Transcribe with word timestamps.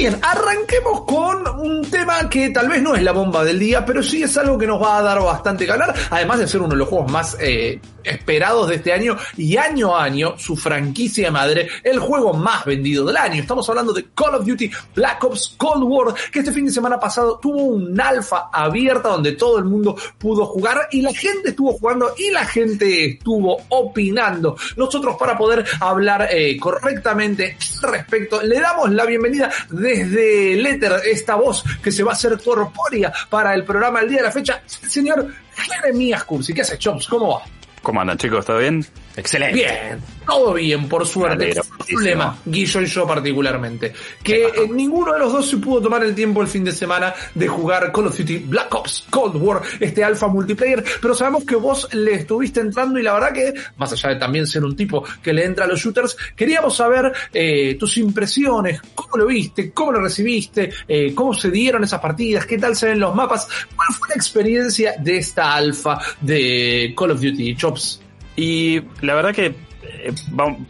Bien, 0.00 0.18
arranquemos 0.22 1.02
con 1.02 1.46
un 1.60 1.82
tema 1.90 2.26
que 2.30 2.48
tal 2.48 2.70
vez 2.70 2.80
no 2.80 2.94
es 2.94 3.02
la 3.02 3.12
bomba 3.12 3.44
del 3.44 3.58
día, 3.58 3.84
pero 3.84 4.02
sí 4.02 4.22
es 4.22 4.34
algo 4.38 4.56
que 4.56 4.66
nos 4.66 4.80
va 4.80 4.96
a 4.96 5.02
dar 5.02 5.20
bastante 5.20 5.66
que 5.66 5.72
hablar, 5.72 5.94
además 6.08 6.38
de 6.38 6.48
ser 6.48 6.62
uno 6.62 6.70
de 6.70 6.76
los 6.76 6.88
juegos 6.88 7.12
más 7.12 7.36
eh, 7.38 7.78
esperados 8.02 8.68
de 8.68 8.76
este 8.76 8.92
año 8.92 9.16
y 9.36 9.58
año 9.58 9.94
a 9.94 10.04
año 10.04 10.38
su 10.38 10.56
franquicia 10.56 11.30
madre, 11.30 11.68
el 11.82 11.98
juego 11.98 12.32
más 12.32 12.64
vendido 12.64 13.04
del 13.04 13.16
año. 13.16 13.42
Estamos 13.42 13.68
hablando 13.68 13.92
de 13.92 14.06
Call 14.14 14.36
of 14.36 14.46
Duty 14.46 14.70
Black 14.94 15.22
Ops 15.22 15.54
Cold 15.58 15.82
War, 15.84 16.14
que 16.32 16.38
este 16.40 16.52
fin 16.52 16.66
de 16.66 16.72
semana 16.72 16.98
pasado 16.98 17.38
tuvo 17.38 17.64
un 17.64 18.00
alfa 18.00 18.48
abierta 18.52 19.10
donde 19.10 19.32
todo 19.32 19.58
el 19.58 19.64
mundo 19.64 19.96
pudo 20.18 20.46
jugar 20.46 20.88
y 20.92 21.02
la 21.02 21.12
gente 21.12 21.50
estuvo 21.50 21.72
jugando 21.72 22.14
y 22.16 22.30
la 22.30 22.46
gente 22.46 23.04
estuvo 23.04 23.58
opinando. 23.68 24.56
Nosotros 24.76 25.16
para 25.18 25.36
poder 25.36 25.64
hablar 25.80 26.28
eh, 26.30 26.56
correctamente 26.58 27.56
respecto, 27.82 28.42
le 28.42 28.60
damos 28.60 28.90
la 28.90 29.04
bienvenida 29.04 29.50
desde 29.96 30.54
el 30.54 30.66
éter, 30.66 30.92
esta 31.06 31.34
voz 31.34 31.64
que 31.82 31.90
se 31.90 32.02
va 32.02 32.12
a 32.12 32.14
hacer 32.14 32.38
corpórea 32.42 33.12
para 33.28 33.54
el 33.54 33.64
programa 33.64 34.00
el 34.00 34.08
día 34.08 34.18
de 34.18 34.24
la 34.24 34.32
fecha, 34.32 34.62
señor 34.66 35.26
Jeremías 35.54 36.24
Cursi. 36.24 36.54
¿Qué 36.54 36.62
hace, 36.62 36.78
Chops? 36.78 37.06
¿Cómo 37.08 37.34
va? 37.34 37.59
¿Cómo 37.82 38.00
andan 38.00 38.18
chicos? 38.18 38.44
¿Todo 38.44 38.58
bien? 38.58 38.84
Excelente. 39.16 39.56
Bien, 39.56 40.00
todo 40.26 40.54
bien, 40.54 40.88
por 40.88 41.06
suerte. 41.06 41.44
Alegro, 41.44 41.62
problema, 41.86 42.38
Guillo 42.44 42.80
y 42.80 42.86
yo 42.86 43.06
particularmente, 43.06 43.92
que 44.22 44.44
eh, 44.44 44.52
ninguno 44.72 45.12
de 45.12 45.18
los 45.18 45.32
dos 45.32 45.48
se 45.48 45.56
pudo 45.56 45.82
tomar 45.82 46.04
el 46.04 46.14
tiempo 46.14 46.40
el 46.42 46.48
fin 46.48 46.62
de 46.64 46.72
semana 46.72 47.12
de 47.34 47.48
jugar 47.48 47.90
Call 47.92 48.06
of 48.06 48.16
Duty 48.16 48.38
Black 48.38 48.74
Ops 48.74 49.06
Cold 49.10 49.36
War, 49.36 49.62
este 49.80 50.04
alfa 50.04 50.28
multiplayer, 50.28 50.84
pero 51.00 51.14
sabemos 51.14 51.44
que 51.44 51.56
vos 51.56 51.92
le 51.92 52.14
estuviste 52.14 52.60
entrando 52.60 52.98
y 52.98 53.02
la 53.02 53.14
verdad 53.14 53.32
que, 53.32 53.54
más 53.76 53.92
allá 53.92 54.10
de 54.10 54.16
también 54.16 54.46
ser 54.46 54.64
un 54.64 54.76
tipo 54.76 55.04
que 55.22 55.32
le 55.32 55.44
entra 55.44 55.64
a 55.64 55.68
los 55.68 55.80
shooters, 55.80 56.16
queríamos 56.36 56.76
saber 56.76 57.12
eh, 57.32 57.76
tus 57.78 57.96
impresiones, 57.98 58.80
cómo 58.94 59.16
lo 59.16 59.26
viste, 59.26 59.72
cómo 59.72 59.92
lo 59.92 60.00
recibiste, 60.00 60.70
eh, 60.86 61.14
cómo 61.14 61.34
se 61.34 61.50
dieron 61.50 61.82
esas 61.82 62.00
partidas, 62.00 62.46
qué 62.46 62.58
tal 62.58 62.76
se 62.76 62.86
ven 62.86 63.00
los 63.00 63.14
mapas, 63.14 63.48
cuál 63.74 63.88
fue 63.98 64.08
la 64.08 64.14
experiencia 64.14 64.94
de 64.98 65.16
esta 65.16 65.54
alfa 65.54 65.98
de 66.20 66.94
Call 66.96 67.10
of 67.12 67.20
Duty 67.20 67.56
Y 68.36 68.80
la 69.00 69.14
verdad 69.14 69.34
que 69.34 69.46
eh, 69.82 70.12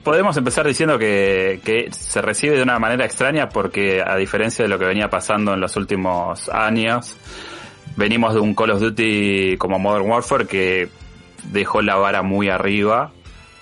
podemos 0.02 0.36
empezar 0.36 0.66
diciendo 0.66 0.98
que, 0.98 1.60
que 1.64 1.88
se 1.92 2.22
recibe 2.22 2.56
de 2.56 2.62
una 2.62 2.78
manera 2.78 3.04
extraña 3.04 3.48
porque 3.48 4.02
a 4.04 4.16
diferencia 4.16 4.64
de 4.64 4.68
lo 4.68 4.78
que 4.78 4.86
venía 4.86 5.10
pasando 5.10 5.54
en 5.54 5.60
los 5.60 5.76
últimos 5.76 6.48
años, 6.48 7.16
venimos 7.96 8.34
de 8.34 8.40
un 8.40 8.54
Call 8.54 8.70
of 8.70 8.80
Duty 8.80 9.56
como 9.58 9.78
Modern 9.78 10.08
Warfare 10.08 10.46
que 10.46 10.88
dejó 11.44 11.82
la 11.82 11.96
vara 11.96 12.22
muy 12.22 12.48
arriba, 12.48 13.12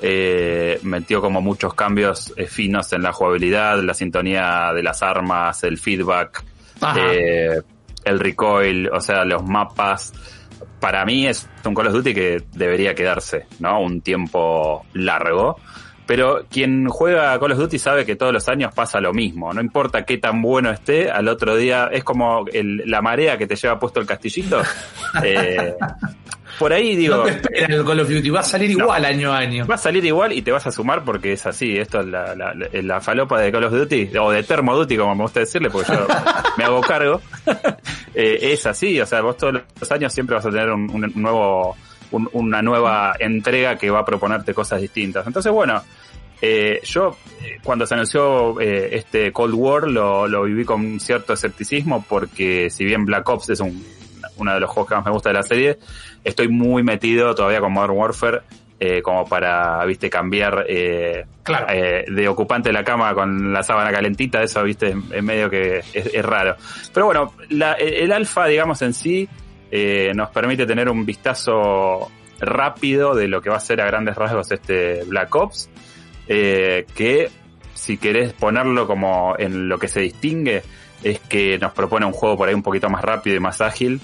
eh, 0.01 0.79
metió 0.83 1.21
como 1.21 1.41
muchos 1.41 1.75
cambios 1.75 2.33
eh, 2.37 2.47
finos 2.47 2.93
en 2.93 3.03
la 3.03 3.13
jugabilidad, 3.13 3.83
la 3.83 3.95
sintonía 3.95 4.73
de 4.73 4.83
las 4.83 5.03
armas, 5.03 5.65
el 5.65 5.79
feedback, 5.79 6.45
eh, 6.97 7.61
el 8.05 8.21
recoil, 8.21 8.89
o 8.91 9.01
sea, 9.01 9.25
los 9.25 9.45
mapas. 9.45 10.13
Para 10.81 11.05
mí 11.05 11.27
es 11.27 11.49
un 11.65 11.75
Call 11.75 11.89
of 11.89 11.93
Duty 11.95 12.15
que 12.15 12.43
debería 12.55 12.95
quedarse, 12.95 13.47
¿no? 13.59 13.81
Un 13.81 14.01
tiempo 14.01 14.85
largo. 14.95 15.57
Pero 16.07 16.47
quien 16.51 16.89
juega 16.89 17.39
Call 17.39 17.53
of 17.53 17.59
Duty 17.59 17.79
sabe 17.79 18.07
que 18.07 18.17
todos 18.17 18.33
los 18.33 18.49
años 18.49 18.73
pasa 18.75 18.99
lo 19.01 19.13
mismo. 19.13 19.53
No 19.53 19.61
importa 19.61 20.05
qué 20.07 20.17
tan 20.17 20.41
bueno 20.41 20.71
esté, 20.71 21.11
al 21.11 21.29
otro 21.29 21.55
día 21.57 21.91
es 21.93 22.03
como 22.03 22.47
el- 22.51 22.83
la 22.87 23.03
marea 23.03 23.37
que 23.37 23.47
te 23.47 23.57
lleva 23.57 23.79
puesto 23.79 24.01
el 24.01 24.07
castillito. 24.07 24.63
Eh, 25.25 25.75
por 26.59 26.73
ahí 26.73 26.95
digo, 26.97 27.17
No 27.19 27.23
te 27.25 27.31
espera 27.31 27.75
el 27.77 27.85
Call 27.85 28.01
of 28.01 28.09
Duty, 28.11 28.31
va 28.31 28.41
a 28.41 28.43
salir 28.43 28.71
igual 28.71 29.05
año 29.05 29.33
a 29.33 29.39
año. 29.39 29.67
va 29.67 29.77
a 29.77 29.79
salir 29.79 30.05
igual 30.05 30.33
y 30.33 30.43
te 30.43 30.51
vas 30.51 30.67
a 30.67 30.71
sumar 30.73 31.03
porque 31.05 31.33
es 31.33 31.47
así. 31.47 31.77
Esto 31.79 32.01
es 32.01 32.07
la, 32.07 32.35
la, 32.35 32.53
la- 32.55 32.69
la 32.83 33.01
falopa 33.01 33.41
de 33.41 33.51
Call 33.53 33.65
of 33.65 33.73
Duty, 33.73 34.11
o 34.19 34.31
de 34.31 34.43
Thermo 34.43 34.75
Duty, 34.77 34.97
como 34.97 35.15
me 35.15 35.23
gusta 35.23 35.41
decirle, 35.41 35.71
porque 35.71 35.93
yo 35.93 36.07
me 36.59 36.65
hago 36.65 36.81
cargo. 36.83 37.21
Eh, 38.21 38.53
es 38.53 38.67
así, 38.67 39.01
o 39.01 39.07
sea, 39.07 39.21
vos 39.21 39.37
todos 39.37 39.63
los 39.81 39.93
años 39.93 40.13
siempre 40.13 40.35
vas 40.35 40.45
a 40.45 40.51
tener 40.51 40.71
un, 40.71 41.13
nuevo, 41.15 41.77
un- 42.11 42.29
una 42.33 42.61
nueva 42.63 43.15
entrega 43.21 43.77
que 43.77 43.91
va 43.91 44.01
a 44.01 44.05
proponerte 44.05 44.53
cosas 44.53 44.81
distintas. 44.81 45.25
Entonces, 45.25 45.53
bueno, 45.53 45.81
eh, 46.43 46.81
yo 46.83 47.17
eh, 47.45 47.59
cuando 47.63 47.87
se 47.87 47.95
anunció 47.95 48.61
eh, 48.61 48.89
este 48.97 49.31
Cold 49.33 49.55
War 49.55 49.89
lo, 49.89 50.27
lo 50.27 50.43
viví 50.43 50.65
con 50.65 50.99
cierto 50.99 51.33
escepticismo 51.33 52.05
porque 52.09 52.71
si 52.71 52.85
bien 52.85 53.05
Black 53.05 53.29
Ops 53.29 53.51
es 53.51 53.61
un, 53.61 53.85
uno 54.37 54.53
de 54.55 54.59
los 54.61 54.69
juegos 54.71 54.89
que 54.89 54.97
más 54.97 55.05
me 55.05 55.13
gusta 55.13 55.29
de 55.31 55.35
la 55.35 55.43
serie, 55.45 55.79
estoy 56.25 56.49
muy 56.49 56.83
metido 56.83 57.35
todavía 57.37 57.61
con 57.61 57.73
Modern 57.73 57.93
Warfare 57.97 58.41
eh, 58.81 59.03
como 59.03 59.27
para, 59.29 59.85
viste, 59.85 60.09
cambiar 60.09 60.65
eh, 60.69 61.25
Claro. 61.43 61.67
eh, 61.71 62.05
de 62.09 62.29
ocupante 62.29 62.69
de 62.69 62.73
la 62.75 62.85
cama 62.85 63.13
con 63.15 63.53
la 63.53 63.63
sábana 63.63 63.91
calentita, 63.91 64.43
eso, 64.43 64.63
viste, 64.63 64.95
es 65.13 65.23
medio 65.23 65.49
que 65.51 65.79
es, 65.79 66.07
es 66.15 66.25
raro. 66.25 66.57
Pero 66.95 67.07
bueno, 67.07 67.33
la- 67.51 67.73
el, 67.75 68.13
alfa, 68.13 68.47
digamos, 68.47 68.81
en 68.83 68.95
sí, 68.95 69.29
nos 70.15 70.31
permite 70.31 70.65
tener 70.67 70.89
un 70.89 71.05
vistazo 71.05 72.11
rápido 72.41 73.15
de 73.15 73.29
lo 73.29 73.41
que 73.43 73.51
va 73.51 73.57
a 73.57 73.61
ser 73.61 73.81
a 73.81 73.87
grandes 73.87 74.15
rasgos 74.17 74.51
este 74.53 75.03
Black 75.05 75.35
Ops, 75.35 75.69
que 76.27 77.31
si 77.75 77.97
querés 77.99 78.33
ponerlo 78.33 78.87
como 78.87 79.35
en 79.39 79.69
lo 79.69 79.79
que 79.79 79.89
se 79.89 80.01
distingue, 80.01 80.63
es 81.03 81.19
que 81.21 81.59
nos 81.59 81.73
propone 81.73 82.07
un 82.07 82.13
juego 82.13 82.37
por 82.37 82.49
ahí 82.49 82.55
un 82.55 82.63
poquito 82.63 82.89
más 82.91 83.03
rápido 83.05 83.37
y 83.37 83.41
más 83.41 83.61
ágil 83.61 84.01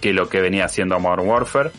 que 0.00 0.12
lo 0.12 0.28
que 0.28 0.40
venía 0.40 0.64
haciendo 0.64 0.98
Modern 1.00 1.26
Warfare. 1.28 1.70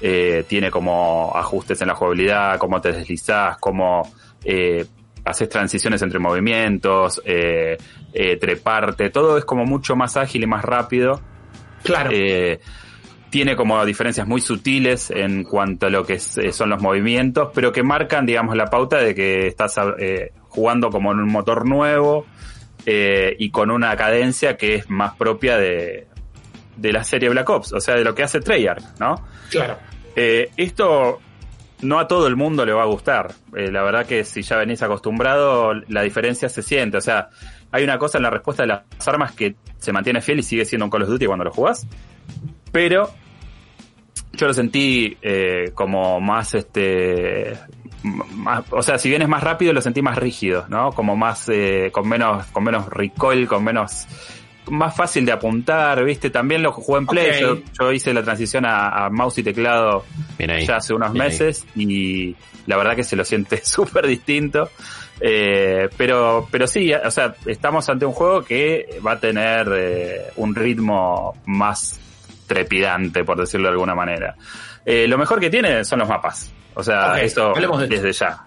Eh, 0.00 0.44
tiene 0.46 0.70
como 0.70 1.32
ajustes 1.34 1.80
en 1.80 1.88
la 1.88 1.94
jugabilidad, 1.94 2.58
cómo 2.58 2.80
te 2.80 2.92
deslizás, 2.92 3.56
cómo 3.58 4.02
eh, 4.44 4.84
haces 5.24 5.48
transiciones 5.48 6.02
entre 6.02 6.18
movimientos, 6.18 7.20
eh, 7.24 7.78
eh, 8.12 8.36
treparte, 8.36 9.08
todo 9.10 9.38
es 9.38 9.44
como 9.44 9.64
mucho 9.64 9.96
más 9.96 10.16
ágil 10.16 10.42
y 10.42 10.46
más 10.46 10.64
rápido. 10.64 11.20
Claro. 11.82 12.10
Eh, 12.12 12.60
tiene 13.30 13.56
como 13.56 13.84
diferencias 13.84 14.26
muy 14.26 14.40
sutiles 14.40 15.10
en 15.10 15.44
cuanto 15.44 15.86
a 15.86 15.90
lo 15.90 16.04
que 16.04 16.14
es- 16.14 16.38
son 16.52 16.70
los 16.70 16.80
movimientos, 16.80 17.50
pero 17.54 17.72
que 17.72 17.82
marcan, 17.82 18.24
digamos, 18.26 18.54
la 18.56 18.66
pauta 18.66 18.98
de 18.98 19.14
que 19.14 19.46
estás 19.46 19.80
jugando 20.48 20.90
como 20.90 21.10
en 21.12 21.20
un 21.20 21.32
motor 21.32 21.66
nuevo 21.66 22.24
y 22.86 23.50
con 23.50 23.70
una 23.70 23.96
cadencia 23.96 24.56
que 24.56 24.76
es 24.76 24.88
más 24.90 25.16
propia 25.16 25.56
de, 25.58 26.06
de 26.76 26.92
la 26.92 27.04
serie 27.04 27.28
Black 27.28 27.48
Ops, 27.48 27.72
o 27.72 27.80
sea, 27.80 27.94
de 27.94 28.04
lo 28.04 28.14
que 28.14 28.22
hace 28.22 28.40
Treyarch, 28.40 28.98
¿no? 28.98 29.14
claro. 29.50 29.78
Eh, 30.14 30.50
esto 30.56 31.20
no 31.82 31.98
a 31.98 32.08
todo 32.08 32.26
el 32.26 32.36
mundo 32.36 32.64
le 32.64 32.72
va 32.72 32.82
a 32.82 32.86
gustar. 32.86 33.34
Eh, 33.54 33.70
la 33.70 33.82
verdad 33.82 34.06
que 34.06 34.24
si 34.24 34.42
ya 34.42 34.56
venís 34.56 34.82
acostumbrado, 34.82 35.74
la 35.88 36.02
diferencia 36.02 36.48
se 36.48 36.62
siente. 36.62 36.96
O 36.96 37.00
sea, 37.00 37.28
hay 37.70 37.84
una 37.84 37.98
cosa 37.98 38.18
en 38.18 38.22
la 38.22 38.30
respuesta 38.30 38.62
de 38.62 38.68
las 38.68 38.82
armas 39.06 39.32
que 39.32 39.56
se 39.78 39.92
mantiene 39.92 40.22
fiel 40.22 40.38
y 40.38 40.42
sigue 40.42 40.64
siendo 40.64 40.86
un 40.86 40.90
Call 40.90 41.02
of 41.02 41.10
Duty 41.10 41.26
cuando 41.26 41.44
lo 41.44 41.52
jugás. 41.52 41.86
Pero 42.72 43.10
yo 44.32 44.46
lo 44.46 44.54
sentí 44.54 45.16
eh, 45.22 45.72
como 45.74 46.20
más 46.20 46.54
este 46.54 47.58
más, 48.02 48.64
o 48.70 48.82
sea 48.82 48.98
si 48.98 49.08
bien 49.08 49.22
es 49.22 49.28
más 49.28 49.42
rápido 49.42 49.72
lo 49.72 49.80
sentí 49.80 50.00
más 50.02 50.16
rígido 50.16 50.66
no 50.68 50.92
como 50.92 51.16
más 51.16 51.48
eh, 51.48 51.90
con 51.90 52.06
menos 52.06 52.46
con 52.48 52.62
menos 52.62 52.88
recoil 52.88 53.48
con 53.48 53.64
menos 53.64 54.06
más 54.68 54.96
fácil 54.96 55.24
de 55.24 55.32
apuntar 55.32 56.04
viste 56.04 56.30
también 56.30 56.62
lo 56.62 56.72
jugué 56.72 56.98
en 56.98 57.06
play 57.06 57.40
yo, 57.40 57.58
yo 57.78 57.92
hice 57.92 58.12
la 58.12 58.22
transición 58.22 58.66
a, 58.66 59.06
a 59.06 59.10
mouse 59.10 59.38
y 59.38 59.42
teclado 59.42 60.04
ahí. 60.38 60.66
ya 60.66 60.76
hace 60.76 60.92
unos 60.94 61.10
ahí. 61.10 61.18
meses 61.18 61.64
y 61.76 62.34
la 62.66 62.76
verdad 62.76 62.96
que 62.96 63.04
se 63.04 63.16
lo 63.16 63.24
siente 63.24 63.58
súper 63.64 64.06
distinto. 64.06 64.70
Eh, 65.20 65.88
pero, 65.96 66.46
pero 66.50 66.66
sí, 66.66 66.92
o 66.92 67.10
sea, 67.10 67.34
estamos 67.46 67.88
ante 67.88 68.04
un 68.04 68.12
juego 68.12 68.42
que 68.42 68.98
va 69.06 69.12
a 69.12 69.20
tener 69.20 69.68
eh, 69.74 70.22
un 70.36 70.54
ritmo 70.54 71.34
más 71.46 71.98
trepidante, 72.46 73.24
por 73.24 73.38
decirlo 73.38 73.68
de 73.68 73.72
alguna 73.72 73.94
manera. 73.94 74.36
Eh, 74.84 75.06
lo 75.08 75.16
mejor 75.16 75.40
que 75.40 75.48
tiene 75.50 75.84
son 75.84 76.00
los 76.00 76.08
mapas. 76.08 76.52
O 76.74 76.82
sea, 76.82 77.12
Ok, 77.12 77.18
eso 77.22 77.48
hablemos 77.54 77.80
de 77.80 77.86
desde 77.88 78.12
ya. 78.12 78.44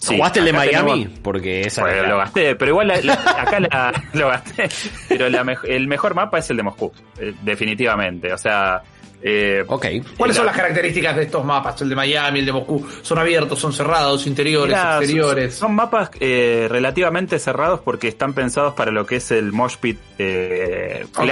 Sí, 0.00 0.16
¿Jugaste 0.16 0.38
el 0.38 0.46
de 0.46 0.52
Miami? 0.54 1.04
tenemos- 1.04 1.18
Porque 1.20 1.60
esa 1.60 1.82
bueno, 1.82 1.96
es 1.96 2.02
la- 2.02 2.08
lo 2.08 2.16
gasté, 2.18 2.56
pero 2.56 2.70
igual 2.70 2.88
la- 2.88 3.00
la- 3.02 3.12
acá 3.12 3.60
la- 3.60 4.02
lo 4.14 4.28
gasté. 4.28 4.68
Pero 5.08 5.28
la 5.28 5.44
mej- 5.44 5.64
el 5.68 5.86
mejor 5.88 6.14
mapa 6.14 6.38
es 6.38 6.48
el 6.50 6.56
de 6.56 6.62
Moscú, 6.62 6.90
eh, 7.18 7.34
definitivamente. 7.42 8.32
O 8.32 8.38
sea, 8.38 8.82
eh, 9.22 9.62
Ok. 9.66 9.84
¿Cuáles 10.16 10.34
la- 10.34 10.40
son 10.40 10.46
las 10.46 10.56
características 10.56 11.14
de 11.16 11.24
estos 11.24 11.44
mapas? 11.44 11.78
El 11.82 11.90
de 11.90 11.94
Miami, 11.96 12.38
el 12.38 12.46
de 12.46 12.52
Moscú. 12.52 12.88
¿Son 13.02 13.18
abiertos, 13.18 13.58
son 13.58 13.74
cerrados, 13.74 14.26
interiores, 14.26 14.74
son- 14.78 14.88
exteriores? 15.02 15.54
Son, 15.54 15.74
mapas 15.74 16.10
eh, 16.18 16.66
relativamente 16.70 17.38
cerrados 17.38 17.80
porque 17.84 18.08
están 18.08 18.32
pensados 18.32 18.72
para 18.72 18.90
lo 18.92 19.04
que 19.04 19.16
es 19.16 19.30
el 19.32 19.52
mosh 19.52 19.76
pit 19.76 19.98
eh, 20.18 21.04
Ok. 21.14 21.28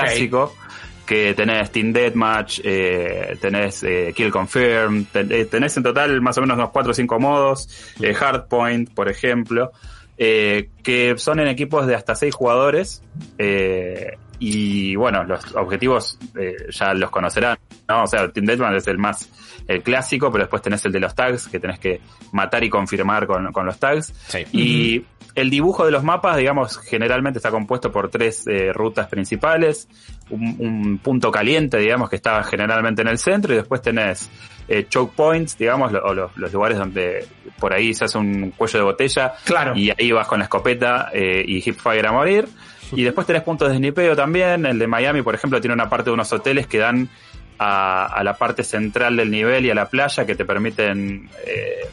Que 1.09 1.33
tenés 1.33 1.73
Team 1.73 1.91
Deathmatch, 1.95 2.61
eh, 2.63 3.39
tenés 3.41 3.83
eh, 3.83 4.13
Kill 4.15 4.31
Confirm, 4.31 5.07
ten- 5.07 5.33
eh, 5.33 5.47
tenés 5.47 5.75
en 5.79 5.83
total 5.83 6.21
más 6.21 6.37
o 6.37 6.43
menos 6.43 6.59
unos 6.59 6.69
4 6.71 6.91
o 6.91 6.95
5 6.95 7.19
modos, 7.19 7.67
eh, 8.03 8.13
Hardpoint, 8.13 8.93
por 8.93 9.09
ejemplo, 9.09 9.73
eh, 10.19 10.69
que 10.83 11.15
son 11.17 11.41
en 11.41 11.49
equipos 11.49 11.87
de 11.87 11.95
hasta 11.95 12.15
6 12.15 12.35
jugadores, 12.35 13.03
eh, 13.39 14.19
y 14.41 14.95
bueno, 14.97 15.25
los 15.25 15.55
objetivos 15.57 16.19
eh, 16.39 16.55
ya 16.71 16.93
los 16.93 17.11
conocerán, 17.11 17.57
¿no? 17.89 18.03
O 18.05 18.07
sea, 18.07 18.29
Team 18.31 18.45
Deathmatch 18.47 18.77
es 18.77 18.87
el 18.89 18.99
más, 18.99 19.29
el 19.67 19.83
clásico, 19.83 20.31
pero 20.31 20.45
después 20.45 20.61
tenés 20.63 20.85
el 20.85 20.93
de 20.93 21.01
los 21.01 21.15
tags, 21.15 21.49
que 21.49 21.59
tenés 21.59 21.79
que 21.79 22.01
matar 22.33 22.63
y 22.65 22.69
confirmar 22.69 23.27
con, 23.27 23.51
con 23.53 23.65
los 23.67 23.79
tags. 23.79 24.13
Sí. 24.29 24.45
Y 24.53 25.05
el 25.41 25.51
dibujo 25.51 25.85
de 25.85 25.91
los 25.93 26.03
mapas, 26.05 26.37
digamos, 26.37 26.79
generalmente 26.79 27.39
está 27.39 27.51
compuesto 27.51 27.91
por 27.93 28.09
tres 28.11 28.47
eh, 28.47 28.73
rutas 28.73 29.07
principales, 29.09 29.89
un, 30.31 30.57
un 30.59 30.99
punto 30.99 31.31
caliente, 31.31 31.79
digamos, 31.79 32.09
que 32.11 32.17
está 32.17 32.43
generalmente 32.45 33.03
en 33.03 33.09
el 33.09 33.19
centro, 33.19 33.53
y 33.53 33.57
después 33.57 33.81
tenés 33.83 34.29
eh, 34.69 34.87
choke 34.89 35.15
points, 35.15 35.57
digamos, 35.57 35.93
lo- 35.93 36.03
o 36.05 36.15
los, 36.15 36.37
los 36.37 36.53
lugares 36.53 36.79
donde 36.79 37.27
por 37.59 37.73
ahí 37.73 37.95
se 37.95 38.05
hace 38.05 38.19
un 38.19 38.51
cuello 38.57 38.79
de 38.81 38.85
botella, 38.85 39.35
Claro. 39.45 39.73
y 39.77 39.91
ahí 39.91 40.13
vas 40.13 40.27
con 40.27 40.39
la 40.39 40.45
escopeta 40.45 41.11
eh, 41.13 41.45
y 41.47 41.57
hipfire 41.59 42.07
a 42.07 42.13
morir. 42.13 42.49
Y 42.93 43.03
después 43.03 43.27
tenés 43.27 43.43
puntos 43.43 43.69
de 43.71 43.77
snipeo 43.77 44.17
también. 44.17 44.65
El 44.65 44.79
de 44.79 44.87
Miami, 44.87 45.21
por 45.23 45.35
ejemplo, 45.35 45.61
tiene 45.61 45.75
una 45.75 45.91
parte 45.91 46.11
de 46.11 46.15
unos 46.15 46.33
hoteles 46.33 46.67
que 46.67 46.79
dan 46.79 47.09
a, 47.59 48.07
a 48.07 48.25
la 48.25 48.35
parte 48.35 48.63
central 48.65 49.17
del 49.17 49.31
nivel 49.31 49.67
y 49.67 49.71
a 49.71 49.75
la 49.75 49.91
playa 49.91 50.25
que 50.25 50.35
te 50.35 50.45
permiten 50.47 51.29
eh, 51.47 51.87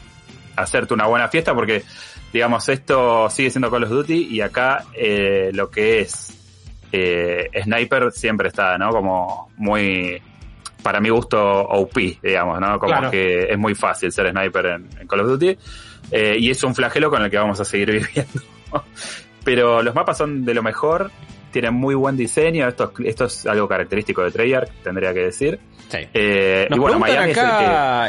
hacerte 0.56 0.94
una 0.94 1.06
buena 1.06 1.28
fiesta 1.28 1.54
porque, 1.54 1.82
digamos, 2.32 2.68
esto 2.68 3.28
sigue 3.30 3.50
siendo 3.50 3.70
Call 3.70 3.84
of 3.84 3.90
Duty 3.90 4.28
y 4.30 4.40
acá 4.40 4.84
eh, 4.94 5.50
lo 5.52 5.70
que 5.70 6.00
es 6.00 6.32
eh, 6.92 7.48
Sniper 7.62 8.12
siempre 8.12 8.48
está, 8.48 8.76
¿no? 8.78 8.90
Como 8.90 9.50
muy, 9.56 10.20
para 10.82 11.00
mi 11.00 11.08
gusto, 11.08 11.38
OP, 11.42 11.96
digamos, 12.22 12.60
¿no? 12.60 12.78
Como 12.78 12.92
Claro. 12.92 13.10
que 13.10 13.44
es 13.50 13.58
muy 13.58 13.74
fácil 13.74 14.12
ser 14.12 14.30
Sniper 14.30 14.66
en, 14.66 14.88
en 15.00 15.06
Call 15.06 15.20
of 15.20 15.28
Duty. 15.28 15.56
Eh, 16.10 16.36
y 16.38 16.50
es 16.50 16.62
un 16.62 16.74
flagelo 16.74 17.10
con 17.10 17.22
el 17.22 17.30
que 17.30 17.36
vamos 17.38 17.58
a 17.60 17.64
seguir 17.64 17.90
viviendo. 17.92 18.42
Pero 19.44 19.82
los 19.82 19.94
mapas 19.94 20.18
son 20.18 20.44
de 20.44 20.54
lo 20.54 20.62
mejor, 20.62 21.10
tienen 21.52 21.74
muy 21.74 21.94
buen 21.94 22.16
diseño, 22.16 22.66
esto, 22.68 22.92
es- 23.00 23.06
esto 23.06 23.24
es 23.26 23.46
algo 23.46 23.68
característico 23.68 24.22
de 24.22 24.30
Treyarch, 24.30 24.70
tendría 24.82 25.14
que 25.14 25.20
decir. 25.20 25.58
Sí. 25.88 25.98
Eh, 26.12 26.66
Nos 26.68 26.76
y 26.76 26.80
bueno, 26.80 26.98
preguntan 27.00 27.16
Miami 27.16 27.32
es 27.32 27.38
el 27.38 27.44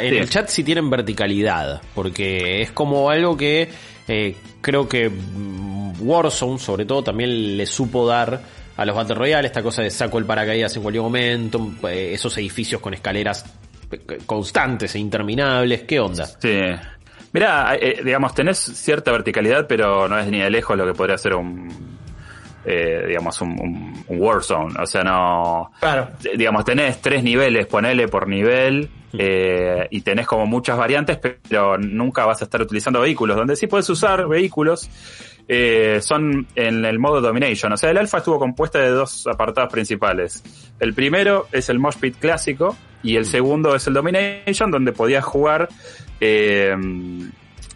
que... 0.01 0.07
en 0.07 0.13
sí. 0.13 0.19
el 0.19 0.29
chat 0.29 0.47
si 0.49 0.63
tienen 0.63 0.89
verticalidad, 0.89 1.81
porque 1.93 2.61
es 2.61 2.71
como 2.71 3.09
algo 3.11 3.37
que 3.37 3.69
eh, 4.07 4.35
creo 4.61 4.87
que 4.87 5.09
mm, 5.09 5.93
Warzone, 6.01 6.59
sobre 6.59 6.85
todo, 6.85 7.03
también 7.03 7.57
le 7.57 7.65
supo 7.65 8.07
dar 8.07 8.39
a 8.77 8.85
los 8.85 8.95
Battle 8.95 9.15
Royale, 9.15 9.47
esta 9.47 9.63
cosa 9.63 9.81
de 9.81 9.89
saco 9.89 10.17
el 10.19 10.25
paracaídas 10.25 10.75
en 10.75 10.83
cualquier 10.83 11.01
momento, 11.03 11.71
eh, 11.89 12.11
esos 12.13 12.37
edificios 12.37 12.79
con 12.81 12.93
escaleras 12.93 13.45
eh, 13.91 14.19
constantes 14.25 14.93
e 14.95 14.99
interminables, 14.99 15.83
¿qué 15.83 15.99
onda? 15.99 16.25
Sí. 16.25 16.61
Mirá, 17.33 17.75
eh, 17.75 18.01
digamos, 18.03 18.33
tenés 18.33 18.57
cierta 18.59 19.11
verticalidad, 19.11 19.65
pero 19.67 20.07
no 20.07 20.17
es 20.17 20.27
ni 20.27 20.39
de 20.39 20.49
lejos 20.49 20.77
lo 20.77 20.85
que 20.85 20.93
podría 20.93 21.17
ser 21.17 21.33
un, 21.35 21.67
eh, 22.65 23.03
digamos, 23.07 23.41
un, 23.41 23.51
un, 23.59 24.03
un 24.07 24.21
Warzone. 24.21 24.73
O 24.81 24.85
sea, 24.85 25.03
no, 25.03 25.71
Claro. 25.79 26.09
eh, 26.23 26.37
digamos, 26.37 26.63
tenés 26.63 27.01
tres 27.01 27.23
niveles, 27.23 27.65
ponele 27.67 28.07
por 28.07 28.27
nivel, 28.27 28.89
eh, 29.13 29.87
y 29.91 30.01
tenés 30.01 30.27
como 30.27 30.45
muchas 30.45 30.77
variantes, 30.77 31.17
pero 31.17 31.77
nunca 31.77 32.25
vas 32.25 32.41
a 32.41 32.45
estar 32.45 32.61
utilizando 32.61 33.01
vehículos. 33.01 33.37
Donde 33.37 33.55
sí 33.55 33.67
puedes 33.67 33.89
usar 33.89 34.27
vehículos, 34.27 34.89
eh, 35.47 35.99
son 36.01 36.47
en 36.55 36.85
el 36.85 36.99
modo 36.99 37.21
Domination. 37.21 37.71
O 37.73 37.77
sea, 37.77 37.91
el 37.91 37.97
alfa 37.97 38.19
estuvo 38.19 38.39
compuesta 38.39 38.79
de 38.79 38.89
dos 38.89 39.27
apartados 39.27 39.71
principales. 39.71 40.43
El 40.79 40.93
primero 40.93 41.47
es 41.51 41.69
el 41.69 41.79
Mosh 41.79 41.97
Pit 41.97 42.17
clásico, 42.17 42.75
y 43.03 43.15
el 43.15 43.25
segundo 43.25 43.75
es 43.75 43.87
el 43.87 43.93
Domination, 43.93 44.71
donde 44.71 44.91
podías 44.91 45.23
jugar 45.23 45.69
eh, 46.19 46.75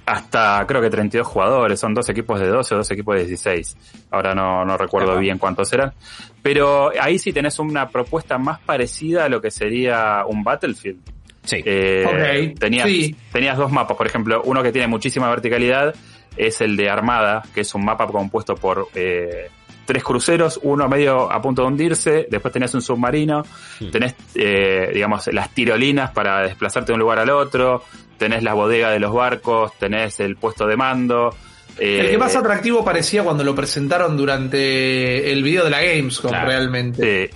hasta 0.05 0.65
creo 0.67 0.81
que 0.81 0.89
32 0.89 1.25
jugadores, 1.25 1.79
son 1.79 1.93
dos 1.93 2.09
equipos 2.09 2.39
de 2.39 2.47
12 2.47 2.73
o 2.73 2.77
dos 2.79 2.91
equipos 2.91 3.15
de 3.15 3.25
16. 3.25 3.77
Ahora 4.11 4.33
no, 4.33 4.65
no 4.65 4.77
recuerdo 4.77 5.17
bien 5.17 5.37
cuántos 5.37 5.71
eran. 5.73 5.93
Pero 6.41 6.91
ahí 6.99 7.19
sí 7.19 7.31
tenés 7.31 7.59
una 7.59 7.87
propuesta 7.87 8.37
más 8.37 8.59
parecida 8.59 9.25
a 9.25 9.29
lo 9.29 9.41
que 9.41 9.51
sería 9.51 10.25
un 10.27 10.43
Battlefield. 10.43 10.99
Sí. 11.43 11.61
Eh, 11.65 12.05
Ok, 12.53 12.59
tenías, 12.59 12.87
sí. 12.87 13.15
tenías 13.31 13.57
dos 13.57 13.71
mapas, 13.71 13.97
por 13.97 14.05
ejemplo, 14.07 14.41
uno 14.45 14.61
que 14.61 14.71
tiene 14.71 14.87
muchísima 14.87 15.29
verticalidad 15.29 15.93
es 16.37 16.61
el 16.61 16.77
de 16.77 16.89
Armada, 16.89 17.41
que 17.53 17.61
es 17.61 17.73
un 17.75 17.83
mapa 17.83 18.05
compuesto 18.07 18.55
por 18.55 18.87
eh, 18.95 19.49
tres 19.85 20.03
cruceros, 20.03 20.59
uno 20.63 20.87
medio 20.87 21.31
a 21.31 21.41
punto 21.41 21.63
de 21.63 21.67
hundirse, 21.67 22.27
después 22.29 22.53
tenés 22.53 22.73
un 22.75 22.81
submarino, 22.81 23.43
tenés, 23.91 24.15
eh, 24.35 24.91
digamos, 24.93 25.27
las 25.33 25.49
tirolinas 25.53 26.11
para 26.11 26.41
desplazarte 26.43 26.91
de 26.91 26.93
un 26.93 26.99
lugar 27.01 27.19
al 27.19 27.29
otro, 27.31 27.83
tenés 28.17 28.43
la 28.43 28.53
bodega 28.53 28.91
de 28.91 28.99
los 28.99 29.11
barcos, 29.13 29.73
tenés 29.79 30.19
el 30.19 30.35
puesto 30.37 30.65
de 30.67 30.77
mando. 30.77 31.35
eh, 31.79 32.01
El 32.01 32.09
que 32.11 32.17
más 32.17 32.35
atractivo 32.35 32.85
parecía 32.85 33.23
cuando 33.23 33.43
lo 33.43 33.55
presentaron 33.55 34.15
durante 34.15 35.31
el 35.31 35.43
video 35.43 35.63
de 35.65 35.69
la 35.71 35.81
Gamescom, 35.81 36.29
Claro. 36.29 36.47
realmente. 36.47 37.29
Sí. 37.29 37.35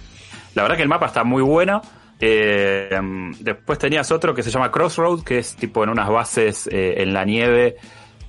La 0.54 0.62
verdad 0.62 0.78
que 0.78 0.84
el 0.84 0.90
mapa 0.90 1.08
está 1.08 1.24
muy 1.24 1.42
bueno. 1.42 1.82
Eh, 2.20 2.90
después 3.40 3.78
tenías 3.78 4.12
otro 4.12 4.34
que 4.34 4.42
se 4.44 4.50
llama 4.50 4.72
Crossroad, 4.72 5.24
que 5.24 5.40
es 5.40 5.56
tipo 5.56 5.84
en 5.84 5.90
unas 5.90 6.10
bases 6.10 6.68
eh, 6.68 6.96
en 6.98 7.14
la 7.14 7.26
nieve, 7.26 7.76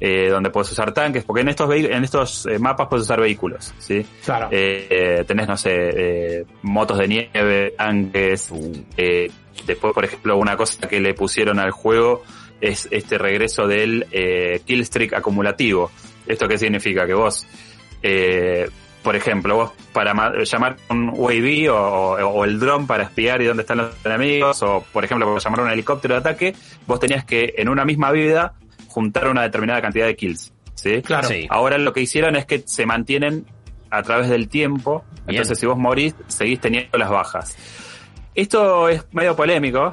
eh, 0.01 0.29
donde 0.29 0.51
puedes 0.51 0.71
usar 0.73 0.93
tanques, 0.93 1.25
porque 1.25 1.43
en 1.43 1.49
estos 1.49 1.73
en 1.73 2.05
estos 2.05 2.47
eh, 2.47 2.59
mapas 2.59 2.89
puedes 2.89 3.05
usar 3.05 3.21
vehículos, 3.21 3.73
¿sí? 3.79 4.05
Claro. 4.25 4.49
Tenés, 4.51 5.49
no 5.49 5.57
sé, 5.57 5.71
eh, 5.73 6.45
motos 6.63 6.99
de 6.99 7.09
nieve, 7.09 7.75
tanques. 7.77 8.51
eh, 8.97 9.31
después, 9.67 9.95
por 9.95 10.05
ejemplo, 10.05 10.37
una 10.37 10.57
cosa 10.57 10.89
que 10.89 11.01
le 11.01 11.15
pusieron 11.15 11.59
al 11.59 11.71
juego 11.71 12.23
es 12.61 12.89
este 12.91 13.19
regreso 13.19 13.67
del 13.67 14.07
eh, 14.11 14.61
killstreak 14.65 15.15
acumulativo. 15.15 15.91
¿Esto 16.27 16.49
qué 16.49 16.59
significa? 16.59 17.07
Que 17.07 17.15
vos, 17.15 17.47
eh, 18.03 18.69
por 19.07 19.15
ejemplo, 19.15 19.55
vos 19.55 19.73
para 19.93 20.15
ma- 20.15 20.33
llamar 20.43 20.75
un 20.91 21.11
UAV 21.15 21.71
o, 21.73 21.77
o- 22.17 22.27
o 22.27 22.45
el 22.45 22.59
dron 22.59 22.89
para 22.89 23.05
espiar 23.05 23.41
y 23.41 23.45
dónde 23.45 23.61
están 23.63 23.79
los 23.79 23.95
enemigos, 24.05 24.61
o 24.65 24.85
por 24.93 25.05
ejemplo, 25.05 25.25
para 25.29 25.39
llamar 25.39 25.61
un 25.61 25.71
helicóptero 25.71 26.15
de 26.15 26.21
ataque, 26.21 26.57
vos 26.89 26.99
tenías 26.99 27.25
que 27.25 27.55
en 27.57 27.69
una 27.69 27.85
misma 27.85 28.11
vida 28.11 28.55
juntar 28.89 29.29
una 29.29 29.43
determinada 29.43 29.81
cantidad 29.81 30.07
de 30.07 30.17
kills. 30.17 30.53
¿sí? 30.75 31.03
Claro. 31.03 31.29
Sí. 31.29 31.47
Ahora 31.51 31.79
lo 31.79 31.93
que 31.93 32.01
hicieron 32.01 32.35
es 32.35 32.47
que 32.47 32.65
se 32.67 32.85
mantienen 32.85 33.47
a 33.91 34.03
través 34.03 34.29
del 34.29 34.49
tiempo. 34.49 35.05
Bien. 35.25 35.37
Entonces, 35.37 35.61
si 35.61 35.67
vos 35.67 35.79
morís, 35.79 36.17
seguís 36.27 36.59
teniendo 36.61 36.99
las 36.99 37.09
bajas. 37.09 37.57
Esto 38.35 38.89
es 38.89 39.07
medio 39.13 39.37
polémico, 39.37 39.93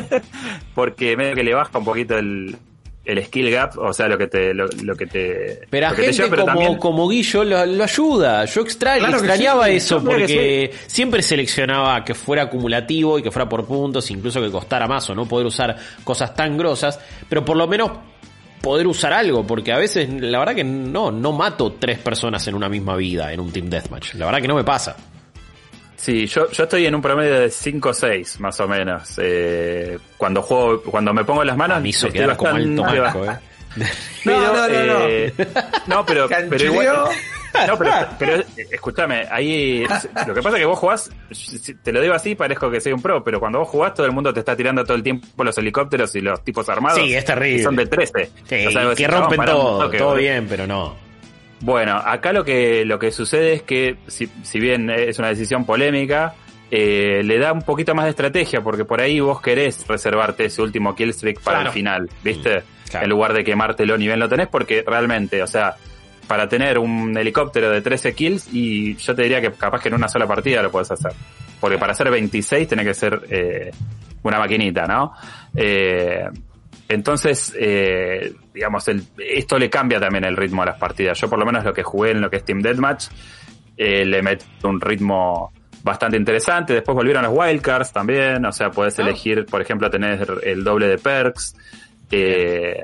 porque 0.74 1.16
medio 1.16 1.34
que 1.36 1.44
le 1.44 1.54
baja 1.54 1.78
un 1.78 1.84
poquito 1.84 2.18
el, 2.18 2.56
el 3.04 3.24
skill 3.24 3.50
gap, 3.50 3.78
o 3.78 3.92
sea, 3.92 4.08
lo 4.08 4.18
que 4.18 4.26
te, 4.26 4.52
lo, 4.54 4.66
lo 4.82 4.94
que 4.94 5.06
te, 5.06 5.60
Pero 5.70 5.86
a 5.86 5.90
lo 5.90 5.96
que 5.96 6.02
te 6.02 6.06
gente 6.08 6.22
lleva, 6.24 6.30
pero 6.30 6.42
como, 6.46 6.58
también- 6.60 6.78
como 6.78 7.08
Guillo 7.08 7.44
lo, 7.44 7.66
lo 7.66 7.84
ayuda. 7.84 8.44
Yo 8.44 8.60
extra- 8.60 8.98
Claro 8.98 9.16
extrañaba 9.16 9.66
sí, 9.66 9.72
eso 9.76 10.02
porque 10.04 10.72
siempre 10.86 11.22
seleccionaba 11.22 12.04
que 12.04 12.14
fuera 12.14 12.42
acumulativo 12.42 13.18
y 13.18 13.22
que 13.22 13.30
fuera 13.30 13.48
por 13.48 13.64
puntos, 13.66 14.10
incluso 14.10 14.40
que 14.42 14.50
costara 14.50 14.86
más 14.86 15.08
o 15.10 15.14
no 15.14 15.26
poder 15.26 15.46
usar 15.46 15.76
cosas 16.04 16.34
tan 16.34 16.56
grosas, 16.58 17.00
pero 17.28 17.44
por 17.44 17.56
lo 17.56 17.66
menos 17.66 17.90
poder 18.60 18.86
usar 18.86 19.14
algo, 19.14 19.46
porque 19.46 19.72
a 19.72 19.78
veces 19.78 20.08
la 20.20 20.38
verdad 20.38 20.54
que 20.54 20.64
no, 20.64 21.10
no 21.10 21.32
mato 21.32 21.72
tres 21.78 21.98
personas 21.98 22.46
en 22.48 22.54
una 22.54 22.68
misma 22.68 22.94
vida 22.96 23.32
en 23.32 23.40
un 23.40 23.50
Team 23.50 23.70
Deathmatch. 23.70 24.14
La 24.16 24.26
verdad 24.26 24.42
que 24.42 24.48
no 24.48 24.54
me 24.56 24.64
pasa. 24.64 24.94
Sí, 26.00 26.26
yo, 26.26 26.50
yo 26.50 26.64
estoy 26.64 26.86
en 26.86 26.94
un 26.94 27.02
promedio 27.02 27.40
de 27.40 27.50
5 27.50 27.90
o 27.90 27.92
6, 27.94 28.40
más 28.40 28.58
o 28.60 28.66
menos. 28.66 29.12
Eh, 29.18 29.98
cuando 30.16 30.40
juego, 30.40 30.80
cuando 30.82 31.12
me 31.12 31.24
pongo 31.24 31.44
las 31.44 31.56
manos, 31.58 31.76
A 31.76 31.80
mí 31.80 31.90
estoy 31.90 32.10
como 32.36 32.52
manco, 32.52 33.20
baja. 33.20 33.34
¿eh? 33.34 33.84
Pero, 34.24 34.40
No, 34.40 34.52
no, 34.54 34.68
no, 34.68 34.84
no. 34.86 35.06
eh, 35.06 35.32
no, 35.86 36.06
pero, 36.06 36.28
igual. 36.64 36.86
No, 37.66 37.76
pero, 37.78 37.92
pero 38.18 38.42
escúchame, 38.56 39.26
ahí 39.30 39.84
lo 40.26 40.34
que 40.34 40.40
pasa 40.42 40.56
es 40.56 40.60
que 40.62 40.64
vos 40.66 40.78
jugás, 40.78 41.10
si- 41.32 41.74
te 41.74 41.92
lo 41.92 42.00
digo 42.00 42.14
así, 42.14 42.34
parezco 42.34 42.70
que 42.70 42.80
soy 42.80 42.92
un 42.92 43.02
pro, 43.02 43.22
pero 43.22 43.38
cuando 43.38 43.58
vos 43.58 43.68
jugás 43.68 43.92
todo 43.94 44.06
el 44.06 44.12
mundo 44.12 44.32
te 44.32 44.40
está 44.40 44.56
tirando 44.56 44.82
todo 44.84 44.96
el 44.96 45.02
tiempo 45.02 45.44
los 45.44 45.56
helicópteros 45.58 46.14
y 46.16 46.20
los 46.22 46.42
tipos 46.42 46.68
armados. 46.68 46.98
Sí, 47.00 47.12
es 47.14 47.24
terrible. 47.24 47.62
son 47.62 47.76
de 47.76 47.86
13. 47.86 48.30
Sí, 48.48 48.66
O 48.66 48.70
sea, 48.70 48.84
vos 48.86 48.94
que 48.94 49.02
decís, 49.02 49.08
no, 49.14 49.20
rompen 49.20 49.44
todo, 49.44 49.90
todo 49.90 50.14
bien, 50.14 50.46
pero 50.48 50.66
no. 50.66 51.09
Bueno, 51.60 51.96
acá 51.96 52.32
lo 52.32 52.44
que, 52.44 52.84
lo 52.84 52.98
que 52.98 53.10
sucede 53.10 53.52
es 53.54 53.62
que, 53.62 53.96
si, 54.06 54.28
si 54.42 54.58
bien 54.60 54.88
es 54.90 55.18
una 55.18 55.28
decisión 55.28 55.64
polémica, 55.66 56.34
eh, 56.70 57.20
le 57.24 57.38
da 57.38 57.52
un 57.52 57.62
poquito 57.62 57.94
más 57.94 58.04
de 58.06 58.10
estrategia, 58.10 58.62
porque 58.62 58.84
por 58.84 59.00
ahí 59.00 59.20
vos 59.20 59.40
querés 59.42 59.86
reservarte 59.86 60.46
ese 60.46 60.62
último 60.62 60.94
killstreak 60.94 61.40
para 61.40 61.58
Claro. 61.58 61.70
el 61.70 61.74
final, 61.74 62.10
¿viste? 62.22 62.62
Claro. 62.88 63.04
En 63.04 63.10
lugar 63.10 63.32
de 63.34 63.44
quemártelo 63.44 63.98
ni 63.98 64.06
bien 64.06 64.18
lo 64.18 64.28
tenés, 64.28 64.48
porque 64.48 64.82
realmente, 64.86 65.42
o 65.42 65.46
sea, 65.46 65.74
para 66.26 66.48
tener 66.48 66.78
un 66.78 67.16
helicóptero 67.18 67.70
de 67.70 67.82
13 67.82 68.14
kills, 68.14 68.48
y 68.52 68.96
yo 68.96 69.14
te 69.14 69.22
diría 69.22 69.40
que 69.40 69.50
capaz 69.52 69.82
que 69.82 69.88
en 69.88 69.94
una 69.94 70.08
sola 70.08 70.26
partida 70.26 70.62
lo 70.62 70.70
puedes 70.70 70.90
hacer. 70.90 71.12
Porque 71.60 71.76
para 71.76 71.92
hacer 71.92 72.08
26 72.10 72.68
tiene 72.68 72.84
que 72.84 72.94
ser 72.94 73.20
eh, 73.28 73.70
una 74.22 74.38
maquinita, 74.38 74.86
¿no? 74.86 75.12
Eh, 75.54 76.24
entonces, 76.90 77.54
eh, 77.56 78.32
digamos, 78.52 78.88
el, 78.88 79.04
esto 79.16 79.58
le 79.60 79.70
cambia 79.70 80.00
también 80.00 80.24
el 80.24 80.36
ritmo 80.36 80.62
a 80.62 80.66
las 80.66 80.76
partidas. 80.76 81.20
Yo 81.20 81.30
por 81.30 81.38
lo 81.38 81.46
menos 81.46 81.64
lo 81.64 81.72
que 81.72 81.84
jugué 81.84 82.10
en 82.10 82.20
lo 82.20 82.28
que 82.28 82.38
es 82.38 82.44
Team 82.44 82.60
Deathmatch, 82.62 83.06
eh, 83.76 84.04
le 84.04 84.20
meto 84.22 84.44
un 84.64 84.80
ritmo 84.80 85.52
bastante 85.84 86.16
interesante. 86.16 86.74
Después 86.74 86.96
volvieron 86.96 87.22
los 87.22 87.32
wildcards 87.32 87.92
también, 87.92 88.44
o 88.44 88.50
sea, 88.50 88.72
podés 88.72 88.98
Ah. 88.98 89.02
elegir, 89.02 89.46
por 89.46 89.62
ejemplo, 89.62 89.88
tener 89.88 90.26
el 90.42 90.64
doble 90.64 90.88
de 90.88 90.98
perks. 90.98 91.54
Eh, 92.10 92.82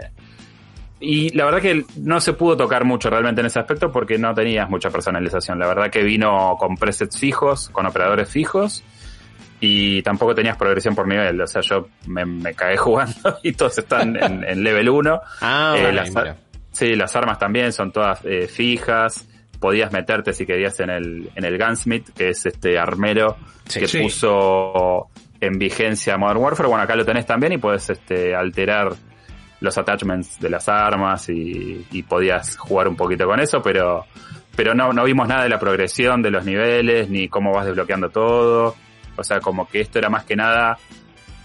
y 1.01 1.31
la 1.31 1.45
verdad 1.45 1.61
que 1.61 1.85
no 1.97 2.21
se 2.21 2.33
pudo 2.33 2.57
tocar 2.57 2.85
mucho 2.85 3.11
realmente 3.11 3.41
en 3.41 3.49
ese 3.49 3.59
aspecto 3.59 3.91
porque 3.91 4.19
no 4.19 4.33
tenías 4.35 4.71
mucha 4.71 4.89
personalización. 4.91 5.59
La 5.59 5.67
verdad 5.67 5.91
que 5.91 6.05
vino 6.05 6.55
con 6.61 6.77
presets 6.77 7.19
fijos, 7.19 7.71
con 7.71 7.87
operadores 7.87 8.31
fijos 8.31 8.85
y 9.61 10.03
tampoco 10.03 10.35
tenías 10.35 10.57
progresión 10.57 10.95
por 10.95 11.07
nivel. 11.09 11.41
O 11.41 11.47
sea, 11.47 11.63
yo 11.63 11.89
me, 12.07 12.25
me 12.25 12.55
cagué 12.55 12.77
jugando 12.79 13.39
y 13.43 13.53
todos 13.53 13.79
están 13.79 14.17
en, 14.23 14.45
en 14.45 14.63
level 14.63 14.89
1. 14.89 15.21
Ah, 15.41 15.75
Eh, 15.79 15.83
vale, 15.85 15.93
las, 15.95 16.09
mira. 16.11 16.37
sí, 16.73 16.95
las 16.95 17.15
armas 17.17 17.39
también 17.39 17.73
son 17.73 17.93
todas 17.93 18.21
eh, 18.25 18.47
fijas. 18.49 19.29
Podías 19.61 19.91
meterte 19.93 20.33
si 20.35 20.45
querías 20.45 20.79
en 20.81 20.91
el, 20.91 21.31
en 21.35 21.45
el 21.45 21.59
Gunsmith, 21.59 22.11
que 22.15 22.29
es 22.29 22.45
este 22.47 22.79
armero 22.79 23.37
Sí. 23.67 23.81
que 23.81 23.89
Sí. 23.89 24.03
puso 24.03 25.07
en 25.41 25.59
vigencia 25.59 26.17
Modern 26.19 26.39
Warfare. 26.41 26.69
Bueno, 26.69 26.85
acá 26.85 26.95
lo 26.95 27.05
tenés 27.05 27.25
también 27.27 27.53
y 27.53 27.59
puedes 27.59 27.89
este, 27.91 28.35
alterar 28.35 28.93
los 29.61 29.79
attachments 29.79 30.39
de 30.39 30.51
las 30.51 30.69
armas 30.69 31.29
y, 31.31 31.87
y 31.91 32.03
podías 32.03 32.57
jugar 32.59 32.89
un 32.89 32.97
poquito 32.97 33.25
con 33.27 33.41
eso, 33.41 33.63
pero, 33.63 34.05
pero 34.55 34.75
no, 34.75 34.93
no 34.93 35.03
vimos 35.05 35.27
nada 35.27 35.43
de 35.45 35.49
la 35.49 35.59
progresión 35.59 36.21
de 36.21 36.31
los 36.31 36.45
niveles, 36.45 37.09
ni 37.09 37.29
cómo 37.29 37.53
vas 37.53 37.65
desbloqueando 37.67 38.11
todo. 38.11 38.77
O 39.17 39.25
sea, 39.25 39.41
como 39.41 39.69
que 39.69 39.81
esto 39.81 39.99
era 39.99 40.09
más 40.09 40.25
que 40.25 40.37
nada 40.37 40.77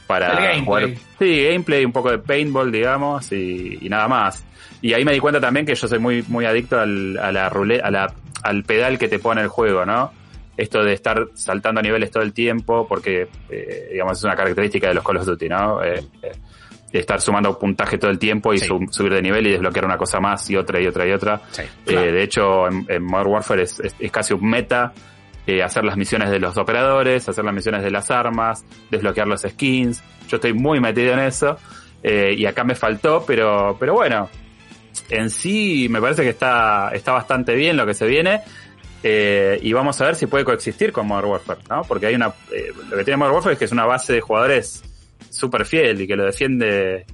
para 0.08 0.34
gameplay. 0.36 0.66
jugar. 0.66 0.90
Sí, 1.20 1.44
gameplay, 1.46 1.86
un 1.86 1.92
poco 1.92 2.12
de 2.12 2.18
paintball, 2.20 2.72
digamos, 2.72 3.32
y, 3.32 3.78
y 3.82 3.90
nada 3.90 4.08
más. 4.08 4.44
Y 4.82 4.94
ahí 4.94 5.06
me 5.06 5.14
di 5.14 5.20
cuenta 5.20 5.40
también 5.40 5.66
que 5.66 5.76
yo 5.76 5.88
soy 5.88 6.00
muy, 6.00 6.24
muy 6.28 6.46
adicto 6.46 6.80
al, 6.80 7.18
a 7.18 7.32
la 7.32 7.50
ruleta, 7.50 7.88
a 7.88 7.92
la, 7.92 8.14
al 8.44 8.64
pedal 8.64 8.98
que 8.98 9.08
te 9.08 9.20
pone 9.20 9.42
el 9.42 9.48
juego, 9.48 9.86
¿no? 9.86 10.12
Esto 10.58 10.84
de 10.84 10.94
estar 10.94 11.28
saltando 11.34 11.80
a 11.80 11.84
niveles 11.84 12.12
todo 12.12 12.24
el 12.24 12.34
tiempo, 12.34 12.86
porque, 12.88 13.28
eh, 13.50 13.90
digamos, 13.94 14.18
es 14.18 14.24
una 14.24 14.36
característica 14.36 14.88
de 14.90 14.96
los 14.96 15.04
Call 15.04 15.18
of 15.18 15.26
Duty, 15.26 15.48
¿no? 15.50 15.82
Eh, 15.84 16.04
eh, 16.24 16.32
estar 16.92 17.22
sumando 17.22 17.58
puntaje 17.58 17.98
todo 17.98 18.12
el 18.12 18.20
tiempo 18.20 18.54
y 18.54 18.60
Sí. 18.60 18.66
sub- 18.68 18.92
subir 18.92 19.14
de 19.14 19.22
nivel 19.22 19.48
y 19.48 19.52
desbloquear 19.52 19.86
una 19.86 19.98
cosa 19.98 20.20
más 20.20 20.50
y 20.50 20.58
otra 20.58 20.82
y 20.82 20.88
otra 20.88 21.08
y 21.08 21.12
otra. 21.14 21.40
Sí, 21.52 21.62
Eh, 21.88 21.96
de 22.12 22.22
hecho, 22.24 22.68
en, 22.68 22.86
en 22.90 23.04
Modern 23.04 23.30
Warfare 23.30 23.64
es, 23.64 23.80
es- 23.80 23.96
es 23.98 24.12
casi 24.12 24.34
un 24.34 24.50
meta 24.50 24.92
hacer 25.60 25.84
las 25.84 25.98
misiones 25.98 26.30
de 26.30 26.40
los 26.40 26.58
operadores, 26.58 27.28
hacer 27.28 27.44
las 27.44 27.54
misiones 27.54 27.84
de 27.84 27.92
las 27.92 28.10
armas, 28.12 28.64
desbloquear 28.90 29.28
los 29.28 29.42
skins. 29.42 30.02
Yo 30.28 30.38
estoy 30.38 30.54
muy 30.54 30.80
metido 30.80 31.14
en 31.14 31.20
eso 31.20 31.58
eh, 32.04 32.34
y 32.38 32.46
acá 32.46 32.64
me 32.64 32.76
faltó, 32.76 33.24
pero, 33.26 33.76
pero 33.80 33.94
bueno, 33.94 34.30
en 35.10 35.30
sí 35.30 35.88
me 35.90 36.00
parece 36.00 36.24
que 36.24 36.30
está, 36.30 36.92
está 36.94 37.12
bastante 37.14 37.56
bien 37.56 37.76
lo 37.78 37.86
que 37.86 37.94
se 37.94 38.06
viene. 38.06 38.42
eh, 39.04 39.58
y 39.62 39.74
vamos 39.74 40.00
a 40.00 40.06
ver 40.06 40.16
si 40.16 40.28
puede 40.28 40.46
coexistir 40.46 40.92
con 40.92 41.08
Modern 41.08 41.30
Warfare, 41.32 41.60
¿no? 41.70 41.82
Porque 41.84 42.06
hay 42.06 42.16
una, 42.16 42.28
eh, 42.52 42.72
lo 42.90 42.96
que 42.98 43.04
tiene 43.04 43.18
Modern 43.18 43.34
Warfare 43.36 43.54
es 43.54 43.60
que 43.60 43.66
es 43.66 43.72
una 43.72 43.86
base 43.86 44.14
de 44.14 44.22
jugadores 44.22 44.84
súper 45.30 45.66
fiel 45.66 46.02
y 46.02 46.08
que 46.08 46.16
lo 46.16 46.26
defiende 46.26 47.06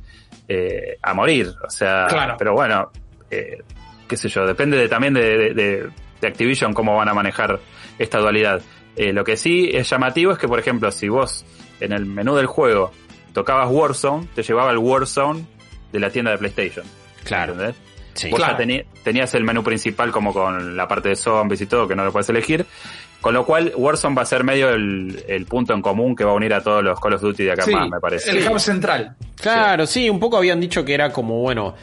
eh, 0.50 0.98
a 1.01 1.13
morir. 1.13 1.53
O 1.65 1.70
sea, 1.70 2.08
Claro. 2.10 2.36
pero 2.38 2.53
bueno, 2.53 2.91
qué 3.29 4.15
sé 4.17 4.29
yo, 4.29 4.46
depende 4.46 4.77
de- 4.77 4.88
también 4.89 5.13
de, 5.13 5.38
de- 5.38 5.53
de- 5.53 5.89
de 6.22 6.28
Activision 6.28 6.74
cómo 6.74 6.96
van 6.96 7.10
a 7.10 7.14
manejar 7.14 7.60
esta 8.00 8.20
dualidad. 8.20 8.62
Eh, 8.96 9.14
lo 9.14 9.24
que 9.24 9.38
sí 9.38 9.70
es 9.74 9.90
llamativo 9.90 10.32
es 10.32 10.38
que, 10.40 10.48
por 10.48 10.60
ejemplo, 10.60 10.92
si 10.92 11.08
vos 11.10 11.46
en 11.80 11.92
el 11.94 12.06
menú 12.06 12.36
del 12.36 12.48
juego 12.48 12.92
tocabas 13.34 13.70
Warzone, 13.72 14.28
te 14.34 14.42
llevaba 14.44 14.72
el 14.72 14.78
Warzone 14.80 15.46
de 15.92 16.00
la 16.00 16.10
tienda 16.10 16.32
de 16.32 16.38
PlayStation. 16.40 16.86
Claro. 17.24 17.54
¿entendés? 17.54 17.76
Sí. 18.16 18.30
Vos 18.32 18.40
ya 18.40 18.48
Claro. 18.56 18.64
teni- 18.64 18.86
tenías 19.04 19.34
el 19.36 19.44
menú 19.44 19.64
principal 19.64 20.12
como 20.12 20.34
con 20.34 20.76
la 20.76 20.88
parte 20.88 21.10
de 21.10 21.16
zombies 21.16 21.62
y 21.62 21.68
todo, 21.68 21.88
que 21.88 21.96
no 21.96 22.04
lo 22.04 22.12
puedes 22.12 22.28
elegir. 22.30 22.66
Con 23.22 23.34
lo 23.34 23.46
cual, 23.46 23.74
Warzone 23.76 24.16
va 24.16 24.22
a 24.24 24.26
ser 24.26 24.44
medio 24.44 24.70
el, 24.70 25.24
el 25.28 25.46
punto 25.46 25.74
en 25.74 25.82
común 25.82 26.16
que 26.16 26.24
va 26.24 26.32
a 26.32 26.36
unir 26.36 26.54
a 26.54 26.62
todos 26.62 26.84
los 26.84 27.00
Call 27.00 27.14
of 27.14 27.22
Duty 27.22 27.44
de 27.46 27.52
acá 27.52 27.64
Sí, 27.64 27.72
más, 27.74 27.90
me 27.90 28.00
parece. 28.00 28.30
el 28.32 28.48
hub 28.48 28.60
central. 28.60 29.16
Claro, 29.40 29.86
sí, 29.86 30.10
un 30.10 30.20
poco 30.20 30.38
habían 30.38 30.60
dicho 30.60 30.84
que 30.86 30.94
era 30.94 31.12
como, 31.12 31.40
bueno, 31.42 31.76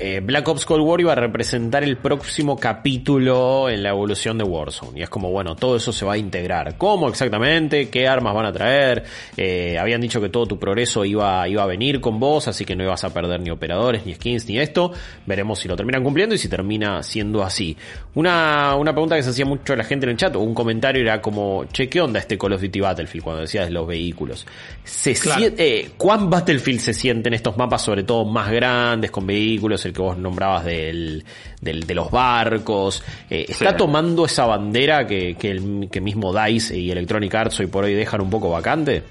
eh, 0.00 0.20
Black 0.22 0.48
Ops 0.48 0.64
Cold 0.66 0.82
War 0.82 1.00
iba 1.00 1.12
a 1.12 1.14
representar 1.14 1.84
el 1.84 1.96
próximo 1.98 2.56
capítulo 2.58 3.68
en 3.68 3.82
la 3.82 3.90
evolución 3.90 4.38
de 4.38 4.44
Warzone. 4.44 4.98
Y 5.00 5.02
es 5.02 5.08
como, 5.08 5.30
bueno, 5.30 5.54
todo 5.56 5.76
eso 5.76 5.92
se 5.92 6.04
va 6.04 6.14
a 6.14 6.18
integrar. 6.18 6.76
¿Cómo 6.76 7.08
exactamente? 7.08 7.88
¿Qué 7.88 8.08
armas 8.08 8.34
van 8.34 8.46
a 8.46 8.52
traer? 8.52 9.04
Eh, 9.36 9.76
habían 9.78 10.00
dicho 10.00 10.20
que 10.20 10.28
todo 10.28 10.46
tu 10.46 10.58
progreso 10.58 11.04
iba, 11.04 11.46
iba 11.48 11.62
a 11.62 11.66
venir 11.66 12.00
con 12.00 12.18
vos, 12.18 12.48
así 12.48 12.64
que 12.64 12.74
no 12.74 12.82
ibas 12.84 13.04
a 13.04 13.12
perder 13.12 13.40
ni 13.40 13.50
operadores, 13.50 14.04
ni 14.06 14.14
skins, 14.14 14.46
ni 14.46 14.58
esto. 14.58 14.92
Veremos 15.26 15.58
si 15.60 15.68
lo 15.68 15.76
terminan 15.76 16.02
cumpliendo 16.02 16.34
y 16.34 16.38
si 16.38 16.48
termina 16.48 17.02
siendo 17.02 17.42
así. 17.42 17.76
Una, 18.14 18.74
una 18.76 18.92
pregunta 18.92 19.16
que 19.16 19.22
se 19.22 19.30
hacía 19.30 19.44
mucho 19.44 19.76
la 19.76 19.84
gente 19.84 20.06
en 20.06 20.10
el 20.10 20.16
chat, 20.16 20.34
o 20.36 20.40
un 20.40 20.54
comentario 20.54 21.02
era 21.02 21.20
como, 21.20 21.64
che, 21.72 21.88
¿qué 21.88 22.00
onda 22.00 22.18
este 22.18 22.36
Call 22.38 22.54
of 22.54 22.62
Duty 22.62 22.80
Battlefield 22.80 23.22
cuando 23.24 23.42
decías 23.42 23.66
de 23.66 23.72
los 23.72 23.86
vehículos? 23.86 24.46
¿Se 24.84 25.14
Claro. 25.14 25.40
sien- 25.40 25.54
eh, 25.58 25.90
¿Cuán 25.96 26.30
Battlefield 26.30 26.80
se 26.80 26.94
sienten 26.94 27.34
estos 27.34 27.56
mapas, 27.56 27.82
sobre 27.82 28.02
todo 28.02 28.24
más 28.24 28.50
grandes, 28.50 29.10
con 29.10 29.26
vehículos, 29.26 29.84
el 29.90 29.94
que 29.96 30.02
vos 30.02 30.16
nombrabas 30.18 30.64
del, 30.64 31.24
del- 31.60 31.86
de 31.86 31.94
los 31.94 32.10
barcos? 32.10 33.02
Eh, 33.28 33.46
¿Está 33.48 33.70
Sí. 33.72 33.76
tomando 33.76 34.24
esa 34.24 34.46
bandera 34.46 35.06
que, 35.06 35.34
que, 35.36 35.50
el, 35.50 35.88
que 35.92 36.00
mismo 36.00 36.32
DICE 36.32 36.76
y 36.78 36.90
Electronic 36.90 37.34
Arts 37.34 37.60
hoy 37.60 37.66
por 37.66 37.84
hoy 37.84 37.94
dejan 37.94 38.20
un 38.22 38.30
poco 38.30 38.50
vacante? 38.50 39.02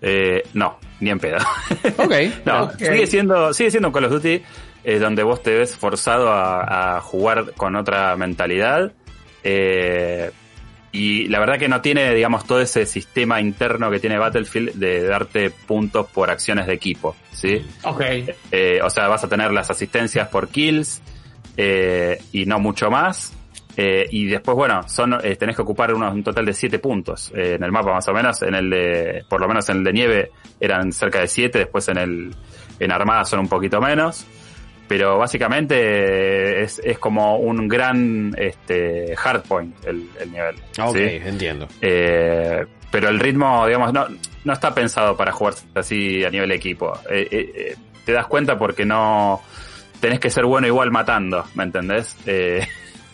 Eh, 0.00 0.42
no, 0.54 0.78
ni 1.00 1.10
en 1.10 1.18
pedo. 1.18 1.38
Ok. 1.98 2.12
no, 2.44 2.70
sigue 2.72 3.06
siendo, 3.06 3.52
sigue 3.54 3.70
siendo 3.70 3.92
Call 3.92 4.04
of 4.06 4.12
Duty 4.12 4.42
eh, 4.84 4.98
donde 4.98 5.22
vos 5.22 5.42
te 5.42 5.56
ves 5.56 5.76
forzado 5.76 6.28
a, 6.32 6.96
a 6.96 7.00
jugar 7.00 7.52
con 7.56 7.76
otra 7.76 8.16
mentalidad. 8.16 8.92
Eh, 9.44 10.30
y 10.92 11.26
la 11.28 11.40
verdad 11.40 11.58
que 11.58 11.68
no 11.68 11.80
tiene, 11.80 12.14
digamos, 12.14 12.46
todo 12.46 12.60
ese 12.60 12.84
sistema 12.84 13.40
interno 13.40 13.90
que 13.90 13.98
tiene 13.98 14.18
Battlefield 14.18 14.74
de 14.74 15.02
darte 15.04 15.50
puntos 15.50 16.06
por 16.08 16.30
acciones 16.30 16.66
de 16.66 16.74
equipo, 16.74 17.16
¿sí? 17.32 17.64
Ok. 17.84 18.02
Eh, 18.50 18.80
o 18.82 18.90
sea, 18.90 19.08
vas 19.08 19.24
a 19.24 19.28
tener 19.28 19.52
las 19.52 19.70
asistencias 19.70 20.28
por 20.28 20.48
kills 20.48 21.00
eh, 21.56 22.22
y 22.32 22.44
no 22.44 22.58
mucho 22.58 22.90
más. 22.90 23.32
Eh, 23.74 24.06
y 24.10 24.26
después, 24.26 24.54
bueno, 24.54 24.86
son 24.86 25.14
eh, 25.24 25.36
tenés 25.36 25.56
que 25.56 25.62
ocupar 25.62 25.94
unos, 25.94 26.12
un 26.12 26.22
total 26.22 26.44
de 26.44 26.52
7 26.52 26.78
puntos 26.78 27.32
en 27.34 27.62
el 27.62 27.72
mapa, 27.72 27.94
más 27.94 28.06
o 28.08 28.12
menos. 28.12 28.42
En 28.42 28.54
el 28.54 28.68
de, 28.68 29.24
por 29.28 29.40
lo 29.40 29.48
menos 29.48 29.68
en 29.70 29.78
el 29.78 29.84
de 29.84 29.92
nieve 29.94 30.30
eran 30.60 30.92
cerca 30.92 31.20
de 31.20 31.28
7, 31.28 31.58
después 31.58 31.88
en 31.88 31.96
el, 31.96 32.36
en 32.78 32.92
armada 32.92 33.24
son 33.24 33.40
un 33.40 33.48
poquito 33.48 33.80
menos. 33.80 34.26
Pero 34.92 35.16
básicamente 35.16 35.74
eh, 35.78 36.62
es, 36.64 36.78
es 36.84 36.98
como 36.98 37.38
un 37.38 37.66
gran 37.66 38.34
este, 38.36 39.16
hardpoint 39.16 39.86
el, 39.86 40.06
el 40.20 40.30
nivel. 40.30 40.56
Ok, 40.78 40.94
¿sí? 40.96 41.02
entiendo. 41.24 41.66
Eh, 41.80 42.66
pero 42.90 43.08
el 43.08 43.18
ritmo, 43.18 43.66
digamos, 43.66 43.90
no, 43.94 44.06
no 44.44 44.52
está 44.52 44.74
pensado 44.74 45.16
para 45.16 45.32
jugar 45.32 45.54
así 45.74 46.22
a 46.26 46.28
nivel 46.28 46.52
equipo. 46.52 46.92
Eh, 47.10 47.26
eh, 47.30 47.52
eh, 47.54 47.76
te 48.04 48.12
das 48.12 48.26
cuenta 48.26 48.58
porque 48.58 48.84
no 48.84 49.40
tenés 49.98 50.20
que 50.20 50.28
ser 50.28 50.44
bueno 50.44 50.66
igual 50.66 50.90
matando, 50.90 51.42
¿me 51.54 51.64
entendés? 51.64 52.14
Eh, 52.26 52.60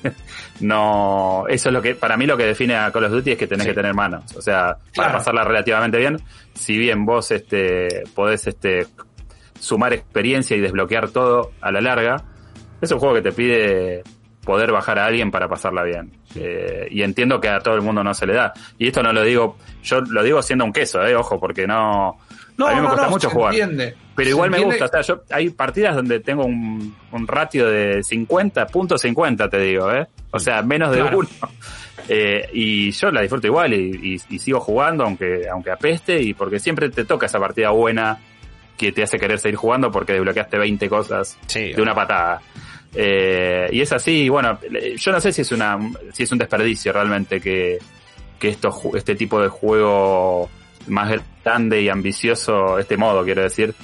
no, 0.61 1.45
eso 1.49 1.69
es 1.69 1.73
lo 1.73 1.81
que, 1.81 1.95
para 1.95 2.17
mí 2.17 2.27
lo 2.27 2.37
que 2.37 2.45
define 2.45 2.75
a 2.75 2.91
Call 2.91 3.05
of 3.05 3.13
Duty 3.13 3.33
es 3.33 3.39
que 3.39 3.47
tenés 3.47 3.63
Sí. 3.65 3.71
que 3.71 3.75
tener 3.77 3.95
manos. 3.95 4.25
O 4.37 4.43
sea, 4.43 4.75
para 4.75 4.91
Claro. 4.93 5.13
pasarla 5.19 5.45
relativamente 5.45 5.99
bien, 5.99 6.17
si 6.55 6.77
bien 6.77 7.05
vos 7.05 7.31
este, 7.31 8.03
podés 8.17 8.49
este, 8.49 8.87
sumar 9.61 9.93
experiencia 9.93 10.57
y 10.57 10.61
desbloquear 10.61 11.09
todo 11.11 11.53
a 11.61 11.71
la 11.73 11.81
larga, 11.81 12.17
es 12.81 12.91
un 12.93 12.99
juego 12.99 13.15
que 13.17 13.23
te 13.23 13.33
pide 13.33 14.03
poder 14.45 14.73
bajar 14.73 14.99
a 14.99 15.05
alguien 15.07 15.31
para 15.31 15.47
pasarla 15.49 15.83
bien. 15.83 16.11
Eh, 16.35 16.89
y 16.91 17.03
entiendo 17.03 17.41
que 17.41 17.49
a 17.49 17.59
todo 17.61 17.75
el 17.75 17.83
mundo 17.83 18.03
no 18.03 18.15
se 18.15 18.27
le 18.27 18.35
da. 18.35 18.53
Y 18.79 18.87
esto 18.89 19.03
no 19.03 19.13
lo 19.13 19.23
digo, 19.23 19.59
yo 19.83 20.01
lo 20.01 20.23
digo 20.23 20.41
siendo 20.43 20.65
un 20.65 20.73
queso, 20.73 21.05
eh, 21.07 21.15
ojo, 21.15 21.39
porque 21.39 21.67
no... 21.67 22.17
No, 22.57 22.67
a 22.67 22.71
mí 22.71 22.77
me 22.77 22.83
no, 22.83 22.89
cuesta 22.89 23.05
no, 23.07 23.11
mucho 23.13 23.31
jugar. 23.31 23.53
entiende. 23.55 23.95
Pero 24.17 24.31
igual 24.31 24.51
me 24.51 24.59
gusta, 24.61 24.87
o 24.87 24.89
sea, 24.89 25.01
yo, 25.03 25.23
hay 25.31 25.51
partidas 25.51 25.95
donde 25.95 26.19
tengo 26.21 26.45
un, 26.45 26.97
un 27.13 27.27
ratio 27.29 27.69
de 27.71 28.03
50, 28.03 28.67
punto 28.67 28.99
50 28.99 29.49
te 29.49 29.61
digo, 29.61 29.93
¿eh? 29.93 30.07
O 30.33 30.41
sea, 30.41 30.61
menos 30.63 30.91
de 30.91 31.03
Claro. 31.03 31.19
uno. 31.19 31.29
Eh, 32.09 32.49
y 32.53 32.91
yo 32.93 33.11
la 33.11 33.21
disfruto 33.21 33.47
igual 33.47 33.75
y, 33.75 34.15
y- 34.15 34.35
y 34.35 34.39
sigo 34.39 34.61
jugando 34.61 35.05
aunque, 35.05 35.47
aunque 35.53 35.71
apeste 35.71 36.21
y 36.23 36.33
porque 36.35 36.59
siempre 36.59 36.89
te 36.91 37.05
toca 37.05 37.27
esa 37.27 37.39
partida 37.39 37.71
buena 37.71 38.19
que 38.79 38.93
te 38.93 39.03
hace 39.03 39.19
querer 39.19 39.39
seguir 39.39 39.57
jugando 39.57 39.91
porque 39.91 40.15
desbloqueaste 40.15 40.57
20 40.57 40.89
cosas 40.89 41.37
Sí, 41.47 41.73
de 41.75 41.83
una 41.83 41.95
patada. 41.95 42.41
Eh, 42.95 43.69
y 43.73 43.81
es 43.83 43.93
así, 43.93 44.29
bueno, 44.31 44.59
yo 44.97 45.13
no 45.13 45.21
sé 45.21 45.33
si 45.33 45.43
es 45.43 45.53
una, 45.53 45.79
si 46.13 46.23
es 46.23 46.33
un 46.33 46.39
desperdicio 46.39 46.93
realmente 46.93 47.39
que, 47.41 47.79
que 48.39 48.49
esto, 48.49 48.71
este 48.95 49.15
tipo 49.15 49.41
de 49.43 49.49
juego 49.49 50.49
más 50.87 51.21
grande 51.45 51.83
y 51.83 51.89
ambicioso, 51.91 52.79
este 52.79 52.97
modo 52.97 53.23
quiero 53.25 53.43
decir, 53.43 53.75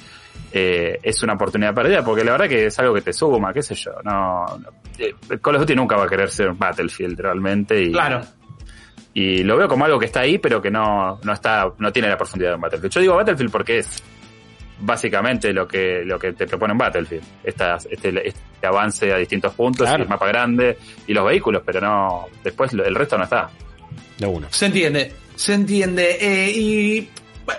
eh, 0.51 0.97
es 1.03 1.21
una 1.21 1.33
oportunidad 1.33 1.73
perdida, 1.75 2.03
porque 2.03 2.23
la 2.23 2.31
verdad 2.31 2.47
que 2.49 2.65
es 2.65 2.79
algo 2.79 2.93
que 2.95 3.01
te 3.01 3.13
suma, 3.13 3.53
qué 3.53 3.61
sé 3.61 3.75
yo, 3.75 3.91
no, 4.03 4.43
no- 4.57 4.69
eh, 4.97 5.13
Call 5.41 5.55
of 5.55 5.61
Duty 5.61 5.75
nunca 5.75 5.97
va 5.97 6.05
a 6.05 6.09
querer 6.09 6.29
ser 6.31 6.49
un 6.49 6.57
Battlefield 6.57 7.19
realmente 7.19 7.79
y, 7.83 7.91
Claro. 7.91 8.21
y 9.13 9.43
lo 9.43 9.55
veo 9.57 9.67
como 9.67 9.85
algo 9.85 9.99
que 9.99 10.05
está 10.07 10.21
ahí, 10.21 10.39
pero 10.39 10.61
que 10.61 10.71
no, 10.71 11.19
no 11.23 11.33
está, 11.33 11.67
no 11.77 11.91
tiene 11.91 12.07
la 12.09 12.17
profundidad 12.17 12.51
de 12.51 12.55
un 12.55 12.61
Battlefield. 12.61 12.91
Yo 12.93 13.01
digo 13.01 13.15
Battlefield 13.15 13.51
porque 13.51 13.77
es 13.79 14.01
básicamente 14.79 15.53
lo 15.53 15.67
que, 15.67 16.03
lo 16.05 16.17
que 16.19 16.33
te 16.33 16.45
propone 16.47 16.73
un 16.73 16.77
Battlefield. 16.79 17.23
Estas- 17.43 17.87
este, 17.89 18.27
este 18.27 18.67
avance 18.67 19.11
a 19.13 19.17
distintos 19.17 19.53
puntos, 19.53 19.87
Claro. 19.87 19.99
y 19.99 20.03
el 20.03 20.09
mapa 20.09 20.27
grande 20.27 20.77
y 21.07 21.13
los 21.13 21.25
vehículos, 21.25 21.61
pero 21.65 21.79
no, 21.81 22.25
después 22.43 22.73
lo- 22.73 22.83
el 22.85 22.95
resto 22.95 23.17
no 23.17 23.23
está. 23.25 23.49
de 24.17 24.25
una. 24.27 24.47
Se 24.49 24.67
entiende, 24.67 25.11
se 25.35 25.53
entiende. 25.53 26.17
Eh, 26.21 26.51
y 26.51 27.09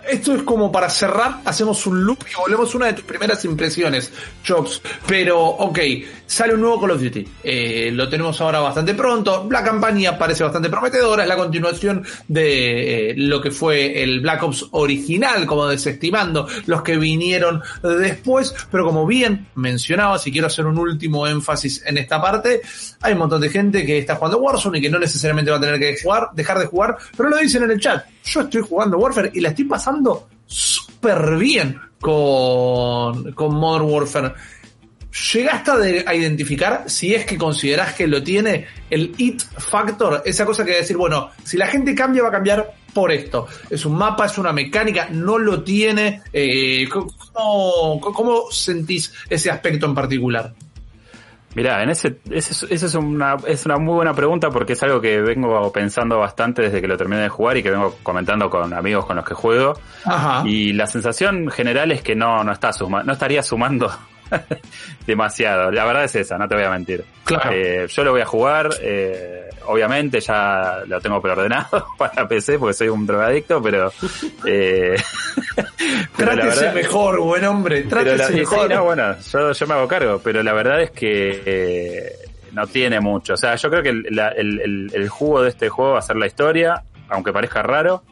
esto 0.09 0.35
es 0.35 0.43
como 0.43 0.71
para 0.71 0.89
cerrar, 0.91 1.41
hacemos 1.45 1.87
un 1.87 2.05
loop 2.05 2.19
y 2.31 2.37
volvemos 2.37 2.75
una 2.75 2.87
de 2.87 2.95
tus 2.95 3.05
primeras 3.05 3.45
impresiones, 3.45 4.13
Chops. 4.43 4.83
Pero, 5.07 5.41
ok, 5.41 5.79
sale 6.27 6.55
un 6.55 6.61
nuevo 6.61 6.81
Call 6.81 6.93
of 6.93 7.03
Duty. 7.03 7.29
Eh, 7.43 7.91
lo 7.93 8.09
tenemos 8.09 8.41
ahora 8.41 8.61
bastante 8.61 8.95
pronto. 8.95 9.47
La 9.51 9.63
campaña 9.63 10.19
parece 10.19 10.45
bastante 10.45 10.69
prometedora. 10.69 11.23
Es 11.23 11.29
la 11.29 11.37
continuación 11.37 12.05
de 12.29 13.11
eh, 13.11 13.15
lo 13.17 13.41
que 13.41 13.51
fue 13.51 14.03
el 14.03 14.21
Black 14.21 14.43
Ops 14.43 14.67
original, 14.73 15.47
como 15.47 15.67
desestimando 15.67 16.49
los 16.67 16.83
que 16.83 16.97
vinieron 16.97 17.63
después. 17.83 18.55
Pero 18.71 18.85
como 18.85 19.07
bien 19.07 19.49
mencionaba, 19.55 20.19
si 20.19 20.33
quiero 20.33 20.47
hacer 20.49 20.67
un 20.67 20.79
último 20.79 21.27
énfasis 21.27 21.83
en 21.87 21.99
esta 21.99 22.21
parte, 22.21 22.61
hay 23.01 23.13
un 23.13 23.19
montón 23.21 23.41
de 23.41 23.49
gente 23.49 23.85
que 23.85 23.99
está 23.99 24.17
jugando 24.17 24.39
Warzone 24.39 24.79
y 24.79 24.83
que 24.83 24.91
no 24.91 24.99
necesariamente 24.99 25.51
va 25.51 25.59
a 25.59 25.61
tener 25.61 25.79
que 25.79 25.97
jugar, 26.03 26.29
dejar 26.35 26.59
de 26.59 26.67
jugar, 26.67 26.97
pero 27.17 27.29
lo 27.29 27.37
dicen 27.37 27.63
en 27.63 27.71
el 27.71 27.81
chat. 27.81 28.05
Yo 28.27 28.41
estoy 28.41 28.63
jugando 28.63 28.99
Warfare 28.99 29.31
y 29.33 29.41
la 29.41 29.51
estoy 29.51 29.67
pasando 29.67 30.29
súper 30.47 31.37
bien 31.37 31.79
con, 32.01 33.33
con 33.33 33.55
Modern 33.55 33.89
Warfare. 33.89 34.35
¿Llegaste 35.33 35.71
a, 35.71 36.11
a 36.11 36.15
identificar 36.15 36.85
si 36.89 37.15
es 37.15 37.25
que 37.25 37.39
considerás 37.39 37.95
que 37.95 38.07
lo 38.07 38.23
tiene 38.23 38.67
el 38.91 39.15
it 39.17 39.43
factor? 39.43 40.23
Esa 40.25 40.45
cosa 40.45 40.65
que 40.65 40.73
decir, 40.73 40.97
bueno, 40.97 41.31
si 41.45 41.57
la 41.57 41.69
gente 41.69 41.95
cambia, 41.95 42.23
va 42.23 42.29
a 42.29 42.33
cambiar 42.33 42.75
por 42.93 43.13
esto. 43.13 43.47
Es 43.71 43.87
un 43.87 43.97
mapa, 43.97 44.27
es 44.27 44.37
una 44.39 44.53
mecánica, 44.53 45.09
no 45.11 45.39
lo 45.39 45.63
tiene. 45.63 46.23
Eh, 46.33 46.89
¿cómo, 46.89 48.01
¿Cómo 48.01 48.51
sentís 48.51 49.13
ese 49.31 49.51
aspecto 49.51 49.87
en 49.87 49.95
particular? 49.95 50.53
Mirá, 51.57 51.83
en 51.83 51.89
ese, 51.89 52.19
ese, 52.31 52.53
es- 52.53 52.67
esa 52.71 52.87
es 52.87 52.95
una, 52.95 53.37
es 53.47 53.65
una 53.65 53.79
muy 53.79 53.95
buena 53.95 54.13
pregunta 54.13 54.51
porque 54.51 54.75
es 54.75 54.83
algo 54.83 55.01
que 55.01 55.23
vengo 55.23 55.73
pensando 55.73 56.19
bastante 56.19 56.61
desde 56.61 56.83
que 56.83 56.87
lo 56.87 56.97
terminé 56.99 57.23
de 57.23 57.29
jugar 57.31 57.57
y 57.57 57.63
que 57.63 57.71
vengo 57.71 57.97
comentando 58.03 58.51
con 58.51 58.75
amigos 58.75 59.07
con 59.07 59.17
los 59.17 59.25
que 59.25 59.33
juego. 59.35 59.73
Ajá. 60.05 60.43
Y 60.47 60.75
la 60.75 60.87
sensación 60.87 61.49
general 61.51 61.91
es 61.93 62.03
que 62.03 62.15
no, 62.15 62.45
no 62.45 62.53
está 62.53 62.73
suma, 62.75 63.03
no 63.03 63.15
estaría 63.15 63.43
sumando 63.43 63.91
demasiado. 65.07 65.71
La 65.71 65.85
verdad 65.85 66.05
es 66.05 66.17
esa, 66.17 66.39
no 66.39 66.49
te 66.49 66.55
voy 66.55 66.65
a 66.65 66.71
mentir. 66.71 67.05
Claro. 67.25 67.51
Eh, 67.53 67.87
yo 67.89 68.05
lo 68.05 68.13
voy 68.13 68.21
a 68.21 68.27
jugar, 68.27 68.71
eh, 68.81 69.49
obviamente 69.67 70.21
ya 70.21 70.81
lo 70.87 71.01
tengo 71.01 71.21
preordenado 71.21 71.89
para 71.99 72.27
PC 72.29 72.59
porque 72.59 72.75
soy 72.75 72.89
un 72.89 73.07
drogadicto, 73.07 73.61
pero, 73.63 73.93
eh, 74.45 74.97
pero 76.17 76.35
la 76.35 76.43
Trátese 76.43 76.61
verdad- 76.61 76.75
mejor, 76.75 77.21
buen 77.21 77.45
hombre. 77.45 77.83
la- 77.85 77.89
Trátese 77.91 78.27
sí, 78.29 78.35
mejor. 78.35 78.71
no, 78.71 78.85
bueno, 78.85 79.17
yo, 79.33 79.53
yo 79.53 79.67
me 79.67 79.75
hago 79.75 79.89
cargo, 79.89 80.21
pero 80.23 80.43
la 80.43 80.53
verdad 80.53 80.81
es 80.83 80.91
que 80.93 81.43
eh, 81.45 82.13
no 82.53 82.67
tiene 82.67 83.01
mucho. 83.01 83.35
O 83.35 83.37
sea, 83.37 83.55
yo 83.57 83.69
creo 83.71 83.83
que 83.83 83.91
el, 83.91 84.07
la- 84.11 84.29
el- 84.31 84.61
el- 84.61 84.91
el 84.95 85.09
jugo 85.09 85.43
de 85.43 85.51
este 85.51 85.69
juego 85.69 85.93
va 85.93 85.99
a 85.99 86.03
ser 86.03 86.17
la 86.17 86.27
historia, 86.27 86.83
aunque 87.09 87.33
parezca 87.33 87.63
raro, 87.63 88.03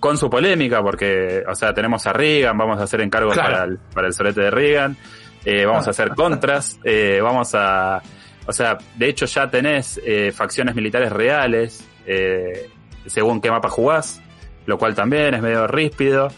con 0.00 0.18
su 0.18 0.28
polémica, 0.28 0.82
porque, 0.82 1.44
o 1.48 1.54
sea, 1.54 1.72
tenemos 1.72 2.04
a 2.08 2.12
Reagan, 2.12 2.58
vamos 2.58 2.80
a 2.80 2.82
hacer 2.82 3.00
encargos 3.02 3.34
Claro. 3.34 3.52
para, 3.52 3.64
el, 3.64 3.78
para 3.94 4.06
el 4.08 4.12
solete 4.12 4.40
de 4.40 4.50
Reagan, 4.50 4.96
eh, 5.44 5.64
vamos 5.64 5.86
a 5.86 5.90
hacer 5.90 6.10
contras, 6.16 6.78
eh, 6.84 7.20
vamos 7.22 7.54
a... 7.54 8.02
O 8.46 8.52
sea, 8.52 8.76
de 8.96 9.08
hecho 9.08 9.24
ya 9.26 9.48
tenés 9.48 10.00
eh, 10.04 10.32
facciones 10.32 10.74
militares 10.74 11.12
reales, 11.12 11.84
eh, 12.06 12.68
según 13.06 13.40
qué 13.40 13.50
mapa 13.50 13.68
jugás, 13.68 14.20
lo 14.66 14.78
cual 14.78 14.94
también 14.96 15.34
es 15.34 15.42
medio 15.42 15.66
ríspido. 15.68 16.28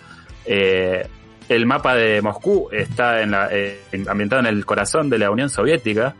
Eh, 0.44 1.06
el 1.48 1.64
mapa 1.66 1.94
de 1.94 2.20
Moscú 2.20 2.68
está 2.72 3.22
en 3.22 3.30
la, 3.30 3.48
eh, 3.50 3.80
en- 3.92 4.08
ambientado 4.08 4.40
en 4.40 4.46
el 4.46 4.66
corazón 4.66 5.08
de 5.08 5.18
la 5.18 5.30
Unión 5.30 5.48
Soviética. 5.48 6.14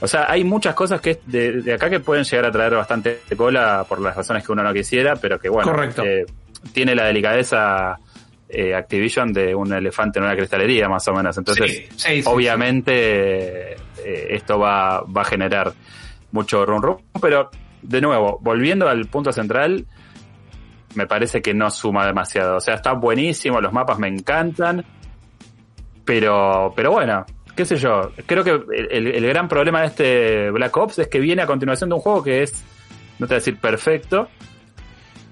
O 0.00 0.06
sea, 0.06 0.30
hay 0.30 0.44
muchas 0.44 0.74
cosas 0.74 1.00
que 1.02 1.10
es 1.10 1.18
de, 1.26 1.60
de 1.60 1.74
acá 1.74 1.90
que 1.90 2.00
pueden 2.00 2.24
llegar 2.24 2.46
a 2.46 2.50
traer 2.52 2.74
bastante 2.74 3.20
cola 3.36 3.84
por 3.88 4.00
las 4.00 4.16
razones 4.16 4.44
que 4.46 4.52
uno 4.52 4.62
no 4.62 4.72
quisiera, 4.72 5.16
pero 5.16 5.38
que 5.38 5.48
bueno, 5.50 5.70
Correcto. 5.70 6.04
eh, 6.04 6.24
tiene 6.72 6.94
la 6.94 7.04
delicadeza 7.04 7.98
eh, 8.48 8.74
Activision 8.74 9.32
de 9.32 9.54
un 9.54 9.72
elefante 9.72 10.18
en 10.18 10.24
una 10.24 10.34
cristalería, 10.36 10.88
más 10.88 11.06
o 11.08 11.12
menos. 11.12 11.36
Entonces, 11.38 11.70
Sí, 11.70 11.86
sí, 11.96 12.22
sí, 12.22 12.28
obviamente 12.28 13.72
eh, 13.72 13.76
esto 14.30 14.58
va, 14.58 15.02
va 15.02 15.22
a 15.22 15.24
generar 15.24 15.72
mucho 16.32 16.64
rum 16.64 16.80
rum, 16.82 16.96
pero 17.20 17.50
de 17.82 18.00
nuevo, 18.00 18.38
volviendo 18.40 18.88
al 18.88 19.06
punto 19.06 19.32
central, 19.32 19.86
me 20.94 21.06
parece 21.06 21.40
que 21.42 21.54
no 21.54 21.70
suma 21.70 22.06
demasiado. 22.06 22.56
O 22.56 22.60
sea, 22.60 22.74
está 22.74 22.92
buenísimo, 22.94 23.60
los 23.60 23.72
mapas 23.72 23.98
me 23.98 24.08
encantan, 24.08 24.84
pero, 26.04 26.72
pero 26.74 26.90
bueno, 26.92 27.24
qué 27.54 27.64
sé 27.64 27.76
yo, 27.76 28.12
creo 28.26 28.42
que 28.44 28.50
el, 28.50 28.88
el- 28.90 29.14
el 29.14 29.26
gran 29.26 29.48
problema 29.48 29.80
de 29.82 29.86
este 29.86 30.50
Black 30.50 30.76
Ops 30.76 30.98
es 31.00 31.08
que 31.08 31.20
viene 31.20 31.42
a 31.42 31.46
continuación 31.46 31.90
de 31.90 31.96
un 31.96 32.00
juego 32.00 32.22
que 32.22 32.42
es, 32.42 32.52
no 33.18 33.26
te 33.26 33.34
voy 33.34 33.36
a 33.36 33.40
decir 33.40 33.58
perfecto, 33.58 34.28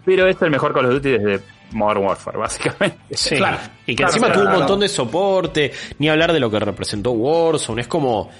pero 0.04 0.26
es 0.28 0.40
el 0.42 0.50
mejor 0.50 0.72
Call 0.74 0.86
of 0.86 0.92
Duty 0.94 1.10
desde 1.10 1.40
Modern 1.72 2.04
Warfare, 2.04 2.38
básicamente. 2.38 2.98
Sí, 3.10 3.36
Claro, 3.36 3.58
y 3.86 3.92
que 3.94 3.96
claro, 4.04 4.12
encima 4.12 4.32
tuvo 4.32 4.44
un 4.44 4.52
montón 4.52 4.80
de 4.80 4.88
soporte, 4.88 5.72
ni 5.98 6.08
hablar 6.08 6.32
de 6.32 6.40
lo 6.40 6.50
que 6.50 6.58
representó 6.60 7.10
Warzone, 7.12 7.82
es 7.82 7.88
como 7.88 8.30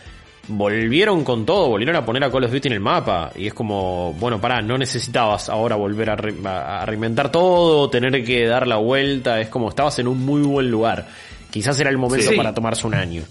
volvieron 0.49 1.25
con 1.25 1.45
todo, 1.45 1.69
volvieron 1.69 1.97
a 1.97 2.05
poner 2.05 2.23
a 2.23 2.31
Call 2.31 2.45
of 2.45 2.53
Duty 2.53 2.69
en 2.69 2.75
el 2.75 2.81
mapa 2.81 3.33
y 3.35 3.49
es 3.49 3.55
como, 3.55 4.13
bueno, 4.15 4.41
pará, 4.41 4.63
no 4.63 4.79
necesitabas 4.79 5.49
ahora 5.49 5.75
volver 5.75 6.11
a, 6.11 6.15
re- 6.17 6.35
a- 6.45 6.83
a 6.83 6.87
reinventar 6.87 7.33
todo, 7.33 7.91
tener 7.91 8.23
que 8.25 8.47
dar 8.47 8.67
la 8.69 8.77
vuelta, 8.77 9.41
es 9.41 9.49
como 9.49 9.69
estabas 9.71 9.99
en 9.99 10.07
un 10.07 10.25
muy 10.25 10.43
buen 10.43 10.71
lugar. 10.71 11.07
Quizás 11.51 11.79
era 11.81 11.91
el 11.91 11.99
momento 11.99 12.31
Sí. 12.31 12.37
para 12.37 12.55
tomarse 12.55 12.87
un 12.87 12.95
año. 12.95 13.23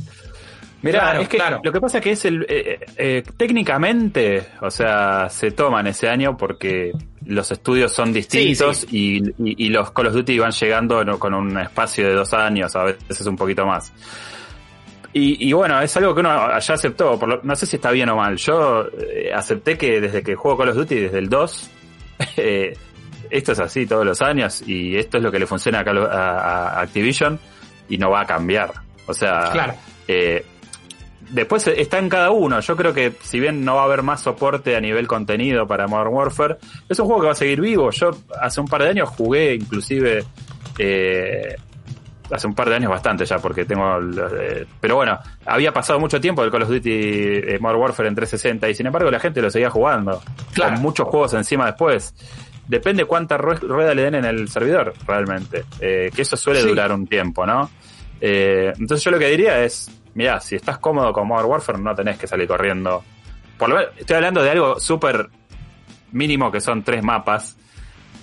Claro, 0.92 1.22
es 1.22 1.30
que 1.30 1.38
claro. 1.38 1.62
lo 1.64 1.72
que 1.72 1.82
pasa 1.82 2.00
que 2.02 2.12
es 2.12 2.26
el 2.26 2.46
eh, 2.50 2.80
eh, 2.98 3.24
técnicamente, 3.38 4.46
o 4.62 4.70
sea, 4.70 5.30
se 5.30 5.52
toman 5.52 5.88
ese 5.88 6.08
año 6.10 6.36
porque 6.38 6.92
los 7.26 7.52
estudios 7.52 7.92
son 7.92 8.14
distintos 8.14 8.86
Y, 8.92 9.18
y- 9.18 9.66
y 9.66 9.70
los 9.70 9.92
Call 9.92 10.08
of 10.08 10.14
Duty 10.14 10.38
van 10.40 10.52
llegando 10.52 11.20
con 11.20 11.34
un 11.34 11.58
espacio 11.58 12.08
de 12.08 12.14
dos 12.14 12.34
años, 12.34 12.76
a 12.76 12.84
veces 12.84 13.26
un 13.26 13.36
poquito 13.36 13.66
más. 13.66 13.92
Y, 15.14 15.48
y 15.48 15.54
bueno, 15.54 15.80
es 15.82 15.96
algo 15.96 16.14
que 16.14 16.20
uno 16.20 16.60
ya 16.60 16.74
aceptó, 16.74 17.18
por 17.18 17.30
lo- 17.30 17.40
no 17.44 17.56
sé 17.56 17.66
si 17.66 17.78
está 17.78 17.92
bien 17.92 18.10
o 18.10 18.18
mal. 18.18 18.36
Yo 18.36 18.86
eh, 19.00 19.32
acepté 19.34 19.78
que 19.78 20.02
desde 20.02 20.22
que 20.22 20.36
juego 20.36 20.58
Call 20.58 20.70
of 20.70 20.76
Duty, 20.76 20.96
desde 20.96 21.20
el 21.20 21.30
2, 21.30 21.70
eh, 22.38 22.78
esto 23.30 23.54
es 23.54 23.60
así 23.60 23.86
todos 23.88 24.06
los 24.06 24.22
años 24.22 24.62
y 24.68 24.98
esto 24.98 25.18
es 25.18 25.24
lo 25.24 25.32
que 25.32 25.40
le 25.40 25.48
funciona 25.48 25.80
a- 25.80 26.40
a 26.78 26.82
Activision 26.82 27.40
y 27.90 27.98
no 27.98 28.10
va 28.12 28.22
a 28.22 28.26
cambiar. 28.26 28.72
O 29.08 29.14
sea, 29.14 29.50
Claro. 29.52 29.74
eh, 30.08 30.46
después 31.30 31.68
está 31.68 32.00
en 32.00 32.10
cada 32.10 32.32
uno. 32.32 32.60
Yo 32.60 32.76
creo 32.76 32.94
que 32.94 33.14
si 33.22 33.40
bien 33.40 33.64
no 33.66 33.76
va 33.76 33.82
a 33.82 33.86
haber 33.86 34.04
más 34.04 34.22
soporte 34.22 34.76
a 34.76 34.80
nivel 34.82 35.08
contenido 35.08 35.68
para 35.68 35.88
Modern 35.88 36.14
Warfare, 36.14 36.58
es 36.90 37.00
un 37.00 37.06
juego 37.06 37.22
que 37.22 37.28
va 37.28 37.32
a 37.34 37.36
seguir 37.36 37.62
vivo. 37.62 37.90
Yo 37.92 38.12
hace 38.42 38.62
un 38.62 38.68
par 38.68 38.84
de 38.84 38.90
años 38.90 39.10
jugué 39.10 39.56
inclusive... 39.56 40.24
Eh, 40.78 41.56
hace 42.32 42.48
un 42.48 42.56
par 42.56 42.68
de 42.70 42.76
años 42.76 42.90
bastante 42.90 43.24
ya, 43.26 43.38
porque 43.38 43.66
tengo... 43.66 44.00
eh, 44.40 44.66
pero 44.82 44.96
bueno, 44.96 45.20
había 45.46 45.72
pasado 45.72 46.00
mucho 46.00 46.20
tiempo 46.20 46.42
del 46.42 46.52
Call 46.52 46.64
of 46.64 46.70
Duty 46.70 46.90
eh, 46.92 47.58
Modern 47.62 47.80
Warfare 47.82 48.10
en 48.10 48.16
360 48.16 48.68
y 48.70 48.74
sin 48.76 48.88
embargo 48.88 49.12
la 49.12 49.20
gente 49.20 49.42
lo 49.42 49.50
seguía 49.52 49.70
jugando. 49.70 50.22
Claro. 50.54 50.74
Con 50.74 50.82
muchos 50.82 51.08
juegos 51.08 51.34
encima 51.36 51.68
después. 51.68 52.16
Depende 52.68 53.06
cuánta 53.06 53.38
rue- 53.38 53.60
rueda 53.60 53.94
le 53.94 54.02
den 54.04 54.16
en 54.16 54.26
el 54.26 54.50
servidor, 54.50 54.94
realmente. 55.06 55.66
Eh, 55.80 56.10
que 56.16 56.24
eso 56.24 56.36
suele 56.36 56.62
Sí. 56.62 56.68
durar 56.68 56.92
un 56.92 57.06
tiempo, 57.06 57.46
¿no? 57.46 57.70
Eh, 58.20 58.74
entonces 58.80 59.04
yo 59.04 59.12
lo 59.12 59.20
que 59.20 59.28
diría 59.30 59.64
es, 59.64 59.92
mira, 60.16 60.40
si 60.40 60.56
estás 60.56 60.80
cómodo 60.80 61.14
con 61.14 61.28
Modern 61.28 61.50
Warfare 61.50 61.80
no 61.80 61.94
tenés 61.94 62.18
que 62.18 62.28
salir 62.28 62.48
corriendo. 62.48 63.04
Por 63.58 63.70
lo 63.70 63.76
menos, 63.76 63.92
estoy 63.98 64.16
hablando 64.18 64.42
de 64.44 64.50
algo 64.50 64.80
súper 64.80 65.30
mínimo 66.12 66.52
que 66.52 66.60
son 66.60 66.84
tres 66.84 67.04
mapas, 67.04 67.56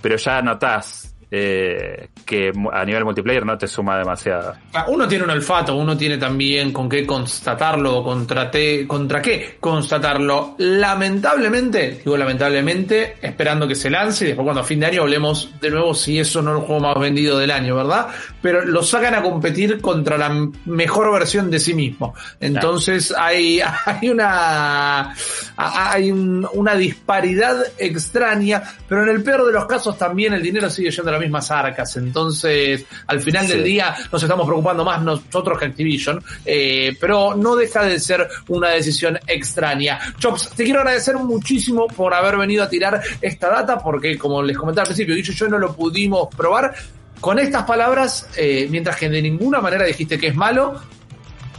pero 0.01 0.17
ya 0.17 0.43
notás 0.43 1.12
eh, 1.35 2.09
que 2.27 2.53
a 2.73 2.85
nivel 2.85 3.05
multiplayer 3.07 3.47
no 3.47 3.57
te 3.57 3.67
suma 3.67 3.97
demasiado. 3.99 4.55
Ah, 4.75 4.85
Uno 4.89 5.09
tiene 5.09 5.25
un 5.25 5.31
olfato, 5.31 5.75
uno 5.75 5.97
tiene 5.97 6.19
también 6.19 6.73
con 6.75 6.91
qué 6.91 7.07
constatarlo, 7.07 7.97
o 7.97 8.05
contra, 8.05 8.51
te- 8.51 8.87
contra 8.87 9.23
qué 9.23 9.57
constatarlo. 9.59 10.55
Lamentablemente, 10.59 12.01
digo 12.05 12.17
lamentablemente, 12.19 13.17
esperando 13.23 13.67
que 13.67 13.75
se 13.75 13.89
lance 13.89 14.25
y 14.25 14.29
después 14.29 14.45
cuando 14.45 14.61
a 14.61 14.65
fin 14.65 14.79
de 14.81 14.87
año 14.87 15.03
hablemos 15.03 15.51
de 15.61 15.71
nuevo 15.71 15.95
si 15.95 16.19
eso 16.19 16.43
no 16.43 16.53
es 16.55 16.61
el 16.61 16.67
juego 16.67 16.83
más 16.83 16.99
vendido 17.01 17.39
del 17.39 17.51
año, 17.51 17.77
¿verdad? 17.77 18.09
Pero 18.43 18.65
lo 18.67 18.83
sacan 18.83 19.15
a 19.15 19.23
competir 19.23 19.81
contra 19.81 20.19
la 20.19 20.29
mejor 20.67 21.11
versión 21.13 21.51
de 21.51 21.59
sí 21.59 21.73
mismo. 21.73 22.15
Entonces 22.41 23.15
hay, 23.17 23.61
hay 23.87 24.09
una 24.11 25.15
hay 25.57 26.11
un- 26.11 26.47
una 26.53 26.75
disparidad 26.75 27.57
extraña, 27.79 28.63
pero 28.87 29.03
en 29.05 29.09
el 29.09 29.23
peor 29.23 29.47
de 29.47 29.53
los 29.53 29.65
casos 29.67 29.97
también 29.97 30.35
el 30.35 30.43
dinero 30.43 30.69
sigue 30.69 30.91
yendo 30.91 31.09
a 31.09 31.13
las 31.13 31.22
mismas 31.23 31.51
arcas. 31.51 31.97
Entonces, 31.97 32.85
al 33.07 33.21
final 33.21 33.47
del 33.47 33.65
día 33.65 33.95
nos 34.11 34.23
estamos 34.23 34.47
preocupando 34.47 34.85
más 34.85 35.03
nosotros 35.03 35.59
que 35.59 35.67
Activision, 35.67 36.23
eh, 36.45 36.97
pero 37.01 37.35
no 37.35 37.57
deja 37.57 37.85
de 37.85 37.99
ser 37.99 38.29
una 38.49 38.71
decisión 38.71 39.19
extraña. 39.27 39.99
Chops, 40.19 40.51
te 40.51 40.65
quiero 40.65 40.81
agradecer 40.81 41.17
muchísimo 41.17 41.87
por 41.87 42.13
haber 42.15 42.37
venido 42.37 42.63
a 42.63 42.69
tirar 42.69 43.01
esta 43.21 43.49
data, 43.49 43.79
porque 43.79 44.19
como 44.19 44.43
les 44.43 44.57
comentaba 44.57 44.83
al 44.83 44.89
principio, 44.89 45.15
dicho 45.15 45.33
yo 45.33 45.49
no 45.49 45.59
lo 45.59 45.75
pudimos 45.75 46.29
probar. 46.35 46.75
Con 47.21 47.39
estas 47.39 47.63
palabras, 47.65 48.29
eh, 48.37 48.67
mientras 48.69 48.97
que 48.97 49.09
de 49.09 49.23
ninguna 49.23 49.61
manera 49.61 49.85
dijiste 49.85 50.19
que 50.19 50.29
es 50.29 50.35
malo, 50.35 50.81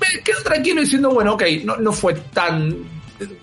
me 0.02 0.22
quedo 0.22 0.44
tranquilo 0.44 0.82
diciendo, 0.82 1.12
bueno, 1.12 1.34
ok, 1.34 1.44
no, 1.64 1.78
no 1.78 1.94
fue 1.94 2.14
tan 2.16 2.93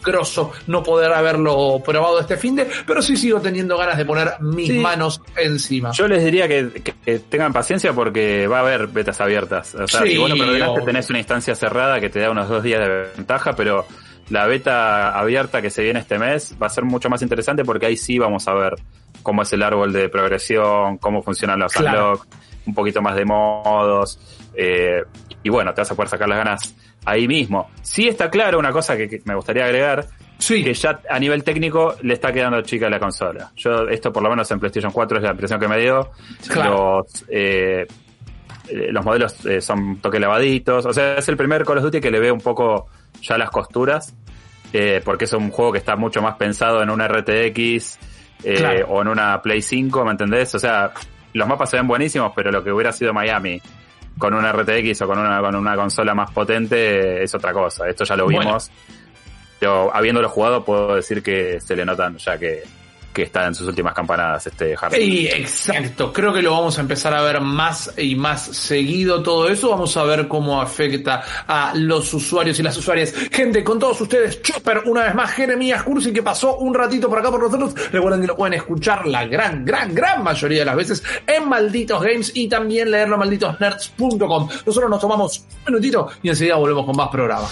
grosso 0.03 0.53
no 0.67 0.83
poder 0.83 1.13
haberlo 1.13 1.81
probado 1.85 2.21
este 2.21 2.37
fin 2.37 2.57
de, 2.57 2.69
pero 2.87 3.01
sí 3.03 3.17
sigo 3.17 3.41
teniendo 3.41 3.77
ganas 3.79 3.97
de 3.97 4.05
poner 4.05 4.33
mis 4.41 4.69
Sí. 4.69 4.79
manos 4.79 5.21
encima. 5.37 5.93
Yo 5.93 6.07
les 6.09 6.25
diría 6.25 6.47
que, 6.49 6.71
que- 6.83 6.95
que 7.05 7.19
tengan 7.21 7.53
paciencia 7.53 7.93
porque 7.93 8.47
va 8.47 8.59
a 8.59 8.61
haber 8.61 8.87
betas 8.89 9.21
abiertas. 9.21 9.75
O 9.75 9.87
sea, 9.89 10.03
Sí, 10.03 10.11
si 10.11 10.19
vos 10.19 10.29
lo 10.31 10.37
perdonaste, 10.37 10.67
obvio. 10.67 10.85
tenés 10.85 11.09
una 11.11 11.19
instancia 11.19 11.55
cerrada 11.55 12.01
que 12.01 12.11
te 12.11 12.21
da 12.21 12.31
unos 12.31 12.49
dos 12.49 12.63
días 12.63 12.81
de 12.81 12.89
ventaja, 13.17 13.55
pero 13.55 13.87
la 14.29 14.47
beta 14.47 15.19
abierta 15.19 15.61
que 15.63 15.71
se 15.71 15.83
viene 15.83 16.01
este 16.01 16.19
mes 16.19 16.55
va 16.63 16.67
a 16.67 16.71
ser 16.71 16.85
mucho 16.85 17.09
más 17.09 17.23
interesante 17.23 17.65
porque 17.65 17.87
ahí 17.87 17.97
sí 17.97 18.19
vamos 18.19 18.47
a 18.49 18.55
ver 18.55 18.75
cómo 19.23 19.43
es 19.43 19.53
el 19.53 19.63
árbol 19.63 19.93
de 19.93 20.09
progresión, 20.09 20.99
cómo 20.99 21.23
funcionan 21.23 21.59
los 21.59 21.73
Claro. 21.73 22.11
unlock, 22.13 22.27
un 22.67 22.75
poquito 22.75 23.03
más 23.03 23.17
de 23.17 23.25
modos. 23.25 24.19
eh, 24.55 25.03
y 25.43 25.49
bueno, 25.49 25.73
te 25.75 25.81
vas 25.81 25.91
a 25.91 25.95
poder 25.95 26.09
sacar 26.09 26.29
las 26.29 26.39
ganas 26.39 26.75
ahí 27.05 27.27
mismo. 27.29 27.71
Sí 27.83 28.09
está 28.09 28.29
claro 28.31 28.59
una 28.59 28.73
cosa 28.73 28.97
que, 28.97 29.09
que 29.09 29.21
me 29.25 29.35
gustaría 29.35 29.65
agregar, 29.65 30.07
Sí. 30.39 30.65
que 30.65 30.73
ya 30.75 31.01
a 31.11 31.19
nivel 31.19 31.45
técnico 31.45 31.95
le 32.03 32.15
está 32.15 32.33
quedando 32.33 32.61
chica 32.63 32.89
la 32.89 32.99
consola. 32.99 33.51
Yo, 33.57 33.89
esto 33.89 34.11
por 34.13 34.23
lo 34.23 34.31
menos 34.31 34.51
en 34.51 34.59
PlayStation 34.59 34.91
4 34.93 35.19
es 35.19 35.23
la 35.25 35.31
impresión 35.33 35.61
que 35.61 35.69
me 35.69 35.79
dio. 35.79 36.11
Claro. 36.49 36.99
Los, 37.01 37.25
eh, 37.29 37.87
los 38.91 39.05
modelos 39.05 39.45
eh, 39.47 39.61
son 39.61 39.97
toque 40.01 40.19
lavaditos. 40.21 40.87
O 40.87 40.93
sea, 40.93 41.15
es 41.17 41.29
el 41.29 41.37
primer 41.37 41.65
Call 41.65 41.79
of 41.79 41.85
Duty 41.85 42.01
que 42.01 42.11
le 42.11 42.21
veo 42.21 42.33
un 42.35 42.41
poco 42.41 42.89
ya 43.21 43.37
las 43.37 43.51
costuras. 43.51 44.15
eh, 44.73 45.01
porque 45.05 45.25
es 45.25 45.33
un 45.33 45.51
juego 45.51 45.73
que 45.73 45.79
está 45.79 45.97
mucho 45.97 46.23
más 46.23 46.37
pensado 46.37 46.81
en 46.81 46.91
una 46.91 47.09
RTX 47.09 47.99
eh, 48.45 48.55
Claro. 48.57 48.87
o 48.89 49.03
en 49.03 49.09
una 49.09 49.43
Play 49.43 49.61
5, 49.63 50.05
¿me 50.05 50.13
entendés? 50.13 50.55
O 50.55 50.59
sea, 50.61 50.93
los 51.33 51.49
mapas 51.49 51.71
se 51.71 51.77
ven 51.77 51.89
buenísimos, 51.89 52.33
pero 52.37 52.53
lo 52.53 52.63
que 52.63 52.71
hubiera 52.73 52.93
sido 52.93 53.13
Miami 53.13 53.61
con 54.21 54.35
una 54.35 54.53
RTX 54.53 55.03
o 55.03 55.07
con 55.09 55.19
una, 55.19 55.41
con 55.41 55.57
una 55.57 55.75
consola 55.75 56.15
más 56.15 56.31
potente 56.31 57.25
es 57.25 57.35
otra 57.35 57.53
cosa. 57.53 57.89
Esto 57.89 58.05
ya 58.05 58.15
lo 58.15 58.27
Bueno. 58.27 58.41
vimos. 58.41 58.71
Pero 59.59 59.95
habiéndolo 59.95 60.29
jugado, 60.29 60.65
puedo 60.65 60.95
decir 60.95 61.23
que 61.23 61.61
se 61.61 61.75
le 61.75 61.85
notan 61.85 62.17
ya 62.19 62.39
que, 62.39 62.63
que 63.13 63.23
está 63.23 63.47
en 63.47 63.55
sus 63.55 63.67
últimas 63.67 63.95
campanadas 63.95 64.47
este 64.47 64.77
Harry. 64.81 65.03
Y 65.03 65.27
exacto, 65.27 66.13
creo 66.13 66.33
que 66.33 66.43
lo 66.43 66.53
vamos 66.53 66.79
a 66.79 66.81
empezar 66.81 67.15
a 67.15 67.23
ver 67.23 67.41
más 67.41 67.93
y 67.97 68.15
más 68.15 68.43
seguido 68.43 69.23
todo 69.23 69.49
eso. 69.49 69.71
Vamos 69.71 69.97
a 69.97 70.05
ver 70.05 70.29
cómo 70.29 70.61
afecta 70.61 71.23
a 71.47 71.73
los 71.75 72.13
usuarios 72.15 72.59
y 72.59 72.63
las 72.63 72.77
usuarias. 72.77 73.13
Gente, 73.33 73.65
con 73.65 73.79
todos 73.79 74.01
ustedes, 74.01 74.43
Chopper, 74.43 74.83
una 74.87 75.05
vez 75.05 75.15
más, 75.15 75.31
Jeremías 75.33 75.83
Cursi, 75.83 76.13
que 76.13 76.23
pasó 76.23 76.57
un 76.59 76.75
ratito 76.75 77.09
por 77.09 77.19
acá 77.19 77.31
por 77.31 77.43
nosotros. 77.43 77.75
Recuerden 77.91 78.21
que 78.21 78.27
lo 78.29 78.37
pueden 78.37 78.55
escuchar 78.55 79.07
la 79.07 79.27
gran, 79.27 79.65
gran, 79.65 79.95
gran 79.95 80.23
mayoría 80.23 80.61
de 80.61 80.65
las 80.67 80.77
veces 80.77 81.03
en 81.27 81.49
Malditos 81.49 82.03
Games 82.03 82.33
y 82.35 82.49
también 82.49 82.91
leerlo 82.91 83.15
en 83.15 83.21
malditosnerds.com. 83.21 84.49
Nosotros 84.67 84.91
nos 84.91 85.01
tomamos 85.01 85.39
un 85.39 85.73
minutito 85.73 86.09
y 86.23 86.29
enseguida 86.29 86.57
volvemos 86.57 86.87
con 86.87 86.97
más 86.97 87.09
programa. 87.09 87.49